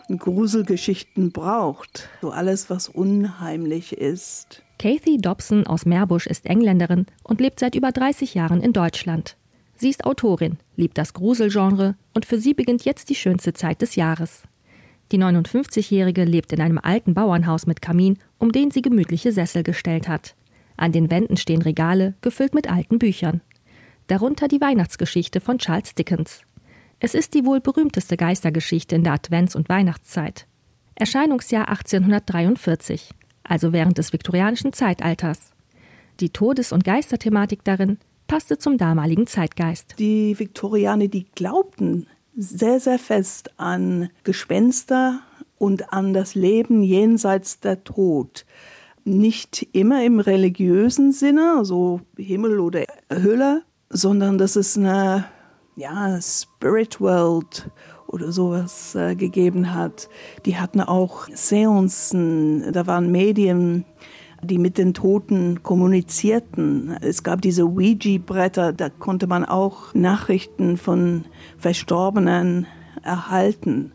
Gruselgeschichten 0.10 1.32
braucht. 1.32 2.10
So 2.22 2.32
alles, 2.32 2.70
was 2.70 2.90
unheimlich 2.90 3.94
ist. 3.94 4.64
Kathy 4.80 5.16
Dobson 5.16 5.66
aus 5.66 5.86
Meerbusch 5.86 6.28
ist 6.28 6.46
Engländerin 6.46 7.06
und 7.24 7.40
lebt 7.40 7.62
seit 7.62 7.74
über 7.74 7.94
30 7.94 8.34
Jahren 8.34 8.60
in 8.60 8.74
Deutschland. 8.74 9.38
Sie 9.82 9.90
ist 9.90 10.06
Autorin, 10.06 10.60
liebt 10.82 10.98
das 10.98 11.14
Gruselgenre 11.14 11.96
und 12.14 12.26
für 12.26 12.38
sie 12.40 12.54
beginnt 12.54 12.84
jetzt 12.84 13.10
die 13.10 13.16
schönste 13.16 13.54
Zeit 13.54 13.82
des 13.82 13.96
Jahres. 13.96 14.44
Die 15.12 15.20
59-Jährige 15.20 16.26
lebt 16.26 16.52
in 16.52 16.62
einem 16.62 16.80
alten 16.80 17.14
Bauernhaus 17.14 17.68
mit 17.68 17.82
Kamin, 17.82 18.18
um 18.40 18.52
den 18.52 18.72
sie 18.72 18.82
gemütliche 18.82 19.32
Sessel 19.32 19.64
gestellt 19.64 20.08
hat. 20.08 20.36
An 20.78 20.92
den 20.92 21.12
Wänden 21.12 21.38
stehen 21.38 21.62
Regale, 21.62 22.16
gefüllt 22.22 22.54
mit 22.54 22.70
alten 22.70 22.98
Büchern. 22.98 23.42
Darunter 24.08 24.48
die 24.48 24.60
Weihnachtsgeschichte 24.60 25.40
von 25.40 25.60
Charles 25.60 25.96
Dickens. 25.96 26.42
Es 27.00 27.14
ist 27.14 27.34
die 27.34 27.46
wohl 27.46 27.62
berühmteste 27.62 28.18
Geistergeschichte 28.18 28.96
in 28.96 29.04
der 29.04 29.14
Advents- 29.14 29.56
und 29.56 29.70
Weihnachtszeit. 29.70 30.48
Erscheinungsjahr 30.96 31.70
1843, 31.70 33.12
also 33.44 33.74
während 33.74 33.98
des 33.98 34.14
viktorianischen 34.14 34.74
Zeitalters. 34.74 35.52
Die 36.20 36.30
Todes- 36.30 36.72
und 36.72 36.84
Geisterthematik 36.84 37.64
darin 37.64 37.98
passte 38.32 38.58
zum 38.58 38.78
damaligen 38.78 39.28
Zeitgeist. 39.28 39.96
Die 40.00 40.40
Viktorianer, 40.40 41.10
die 41.10 41.26
glaubten 41.36 42.08
sehr, 42.34 42.80
sehr 42.80 42.98
fest 42.98 43.52
an 43.58 44.10
Gespenster 44.24 45.20
und 45.58 45.92
an 45.92 46.14
das 46.14 46.34
Leben 46.34 46.82
jenseits 46.82 47.60
der 47.60 47.84
Tod. 47.84 48.46
Nicht 49.04 49.68
immer 49.74 50.06
im 50.06 50.22
religiösen 50.22 51.12
Sinne, 51.12 51.56
also 51.58 52.00
Himmel 52.16 52.62
oder 52.62 52.86
Hölle, 53.12 53.64
sondern 53.90 54.38
dass 54.38 54.56
es 54.56 54.78
eine 54.78 55.26
ja, 55.76 56.18
Spirit 56.22 57.02
World 57.02 57.70
oder 58.08 58.32
sowas 58.32 58.96
äh, 58.96 59.14
gegeben 59.14 59.74
hat. 59.74 60.08
Die 60.46 60.56
hatten 60.56 60.80
auch 60.80 61.28
Seancen, 61.34 62.72
da 62.72 62.88
waren 62.88 63.12
Medien, 63.12 63.84
die 64.44 64.58
mit 64.58 64.78
den 64.78 64.94
Toten 64.94 65.64
kommunizierten. 65.64 66.96
Es 67.02 67.24
gab 67.24 67.42
diese 67.42 67.66
Ouija-Bretter, 67.66 68.74
da 68.74 68.90
konnte 68.90 69.28
man 69.28 69.46
auch 69.46 69.94
Nachrichten 69.94 70.78
von 70.78 71.26
Verstorbenen 71.58 72.68
erhalten. 73.04 73.92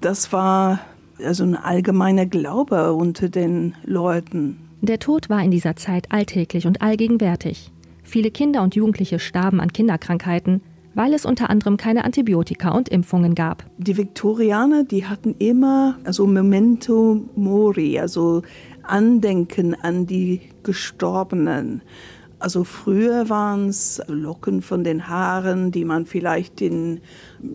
Das 0.00 0.32
war 0.32 0.80
also 1.24 1.44
ein 1.44 1.56
allgemeiner 1.56 2.26
Glaube 2.26 2.92
unter 2.92 3.28
den 3.28 3.74
Leuten. 3.84 4.58
Der 4.80 5.00
Tod 5.00 5.28
war 5.28 5.42
in 5.42 5.50
dieser 5.50 5.74
Zeit 5.74 6.12
alltäglich 6.12 6.66
und 6.66 6.82
allgegenwärtig. 6.82 7.72
Viele 8.04 8.30
Kinder 8.30 8.62
und 8.62 8.74
Jugendliche 8.76 9.18
starben 9.18 9.60
an 9.60 9.72
Kinderkrankheiten, 9.72 10.62
weil 10.94 11.12
es 11.14 11.24
unter 11.24 11.50
anderem 11.50 11.76
keine 11.76 12.04
Antibiotika 12.04 12.70
und 12.70 12.88
Impfungen 12.88 13.34
gab. 13.34 13.64
Die 13.78 13.96
Viktorianer, 13.96 14.84
die 14.84 15.04
hatten 15.04 15.34
immer 15.38 15.98
also 16.04 16.26
Memento 16.26 17.22
Mori, 17.36 17.98
also 17.98 18.42
Andenken 18.88 19.74
an 19.74 20.06
die 20.06 20.40
Gestorbenen. 20.62 21.82
Also 22.40 22.62
früher 22.62 23.28
waren 23.28 23.68
es 23.68 24.00
Locken 24.06 24.62
von 24.62 24.84
den 24.84 25.08
Haaren, 25.08 25.72
die 25.72 25.84
man 25.84 26.06
vielleicht 26.06 26.60
in 26.60 27.00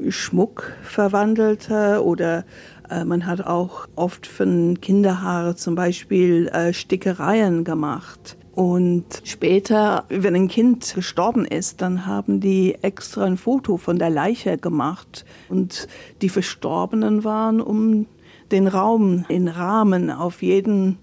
Schmuck 0.10 0.74
verwandelte 0.82 2.04
oder 2.04 2.44
äh, 2.90 3.06
man 3.06 3.26
hat 3.26 3.46
auch 3.46 3.88
oft 3.96 4.28
von 4.28 4.82
Kinderhaare 4.82 5.56
zum 5.56 5.76
Beispiel 5.76 6.48
äh, 6.50 6.74
Stickereien 6.74 7.64
gemacht. 7.64 8.38
Und 8.56 9.06
später, 9.24 10.06
wenn 10.10 10.36
ein 10.36 10.48
Kind 10.48 10.94
gestorben 10.94 11.46
ist, 11.46 11.82
dann 11.82 12.06
haben 12.06 12.40
die 12.40 12.76
extra 12.84 13.24
ein 13.24 13.38
Foto 13.38 13.78
von 13.78 13.98
der 13.98 14.12
Leiche 14.12 14.60
gemacht. 14.60 15.26
Und 15.50 15.88
die 16.22 16.30
Verstorbenen 16.30 17.24
waren 17.24 17.62
um 17.62 18.06
den 18.52 18.68
Raum 18.68 19.26
in 19.30 19.48
Rahmen 19.48 20.10
auf 20.10 20.42
jeden 20.42 20.98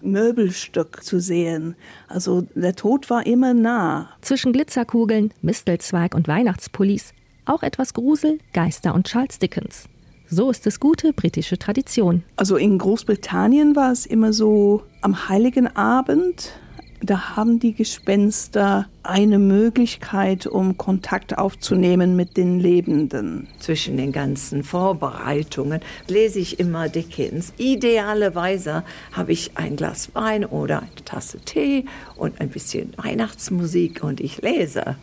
Möbelstück 0.00 1.02
zu 1.02 1.20
sehen. 1.20 1.74
Also 2.08 2.46
der 2.54 2.76
Tod 2.76 3.10
war 3.10 3.26
immer 3.26 3.54
nah. 3.54 4.10
Zwischen 4.20 4.52
Glitzerkugeln, 4.52 5.32
Mistelzweig 5.42 6.14
und 6.14 6.28
Weihnachtspullis 6.28 7.12
auch 7.48 7.62
etwas 7.62 7.94
Grusel, 7.94 8.38
Geister 8.52 8.94
und 8.94 9.06
Charles 9.06 9.38
Dickens. 9.38 9.88
So 10.28 10.50
ist 10.50 10.66
es 10.66 10.78
gute 10.78 11.14
britische 11.14 11.58
Tradition. 11.58 12.22
Also 12.36 12.56
in 12.56 12.76
Großbritannien 12.76 13.74
war 13.74 13.90
es 13.90 14.04
immer 14.04 14.34
so 14.34 14.82
am 15.00 15.28
heiligen 15.28 15.74
Abend 15.74 16.52
da 17.00 17.36
haben 17.36 17.60
die 17.60 17.74
Gespenster 17.74 18.86
eine 19.02 19.38
Möglichkeit, 19.38 20.46
um 20.46 20.76
Kontakt 20.76 21.38
aufzunehmen 21.38 22.16
mit 22.16 22.36
den 22.36 22.58
Lebenden. 22.58 23.48
Zwischen 23.60 23.96
den 23.96 24.12
ganzen 24.12 24.64
Vorbereitungen 24.64 25.80
lese 26.08 26.40
ich 26.40 26.58
immer 26.58 26.88
Dickens. 26.88 27.52
Idealerweise 27.56 28.82
habe 29.12 29.32
ich 29.32 29.52
ein 29.56 29.76
Glas 29.76 30.14
Wein 30.14 30.44
oder 30.44 30.80
eine 30.80 31.04
Tasse 31.04 31.38
Tee 31.40 31.84
und 32.16 32.40
ein 32.40 32.48
bisschen 32.48 32.92
Weihnachtsmusik 32.96 34.02
und 34.02 34.20
ich 34.20 34.42
lese. 34.42 34.96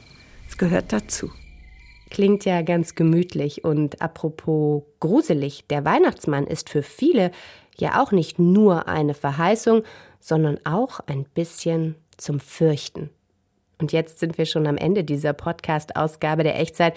Es 0.49 0.57
gehört 0.57 0.91
dazu. 0.91 1.31
Klingt 2.09 2.45
ja 2.45 2.61
ganz 2.61 2.95
gemütlich 2.95 3.63
und 3.63 4.01
apropos 4.01 4.83
gruselig, 4.99 5.65
der 5.69 5.85
Weihnachtsmann 5.85 6.45
ist 6.45 6.69
für 6.69 6.83
viele 6.83 7.31
ja 7.77 8.01
auch 8.01 8.11
nicht 8.11 8.39
nur 8.39 8.87
eine 8.87 9.13
Verheißung, 9.13 9.83
sondern 10.25 10.57
auch 10.63 11.01
ein 11.05 11.23
bisschen 11.23 11.93
zum 12.17 12.39
Fürchten. 12.39 13.11
Und 13.79 13.91
jetzt 13.91 14.17
sind 14.17 14.39
wir 14.39 14.47
schon 14.47 14.65
am 14.65 14.75
Ende 14.75 15.03
dieser 15.03 15.33
Podcast-Ausgabe 15.33 16.41
der 16.41 16.59
Echtzeit. 16.59 16.95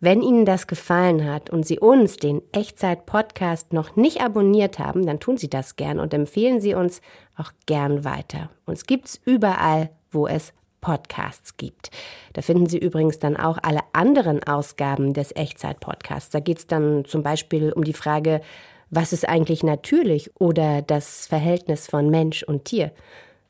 Wenn 0.00 0.22
Ihnen 0.22 0.44
das 0.44 0.66
gefallen 0.66 1.24
hat 1.24 1.50
und 1.50 1.64
Sie 1.64 1.78
uns, 1.78 2.16
den 2.16 2.42
Echtzeit-Podcast, 2.50 3.72
noch 3.72 3.94
nicht 3.94 4.22
abonniert 4.22 4.80
haben, 4.80 5.06
dann 5.06 5.20
tun 5.20 5.36
Sie 5.36 5.48
das 5.48 5.76
gern 5.76 6.00
und 6.00 6.12
empfehlen 6.12 6.60
Sie 6.60 6.74
uns 6.74 7.00
auch 7.36 7.52
gern 7.66 8.04
weiter. 8.04 8.50
Uns 8.66 8.86
gibt's 8.86 9.20
überall, 9.24 9.90
wo 10.10 10.26
es 10.26 10.52
Podcasts 10.80 11.56
gibt. 11.56 11.92
Da 12.32 12.42
finden 12.42 12.66
Sie 12.66 12.78
übrigens 12.78 13.20
dann 13.20 13.36
auch 13.36 13.58
alle 13.62 13.82
anderen 13.92 14.42
Ausgaben 14.42 15.14
des 15.14 15.30
Echtzeit-Podcasts. 15.36 16.30
Da 16.30 16.40
geht 16.40 16.58
es 16.58 16.66
dann 16.66 17.04
zum 17.04 17.22
Beispiel 17.22 17.72
um 17.72 17.84
die 17.84 17.92
Frage, 17.92 18.40
was 18.90 19.12
ist 19.12 19.28
eigentlich 19.28 19.62
natürlich 19.62 20.30
oder 20.40 20.82
das 20.82 21.26
Verhältnis 21.26 21.86
von 21.86 22.10
Mensch 22.10 22.42
und 22.42 22.64
Tier? 22.64 22.92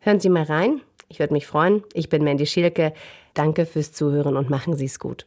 Hören 0.01 0.21
Sie 0.21 0.29
mal 0.29 0.45
rein. 0.45 0.81
Ich 1.09 1.19
würde 1.19 1.33
mich 1.33 1.47
freuen. 1.47 1.83
Ich 1.93 2.09
bin 2.09 2.25
Mandy 2.25 2.47
Schielke. 2.47 2.93
Danke 3.35 3.67
fürs 3.67 3.93
Zuhören 3.93 4.37
und 4.37 4.51
machen 4.51 4.77
Sie 4.77 4.87
es 4.87 4.99
gut. 4.99 5.27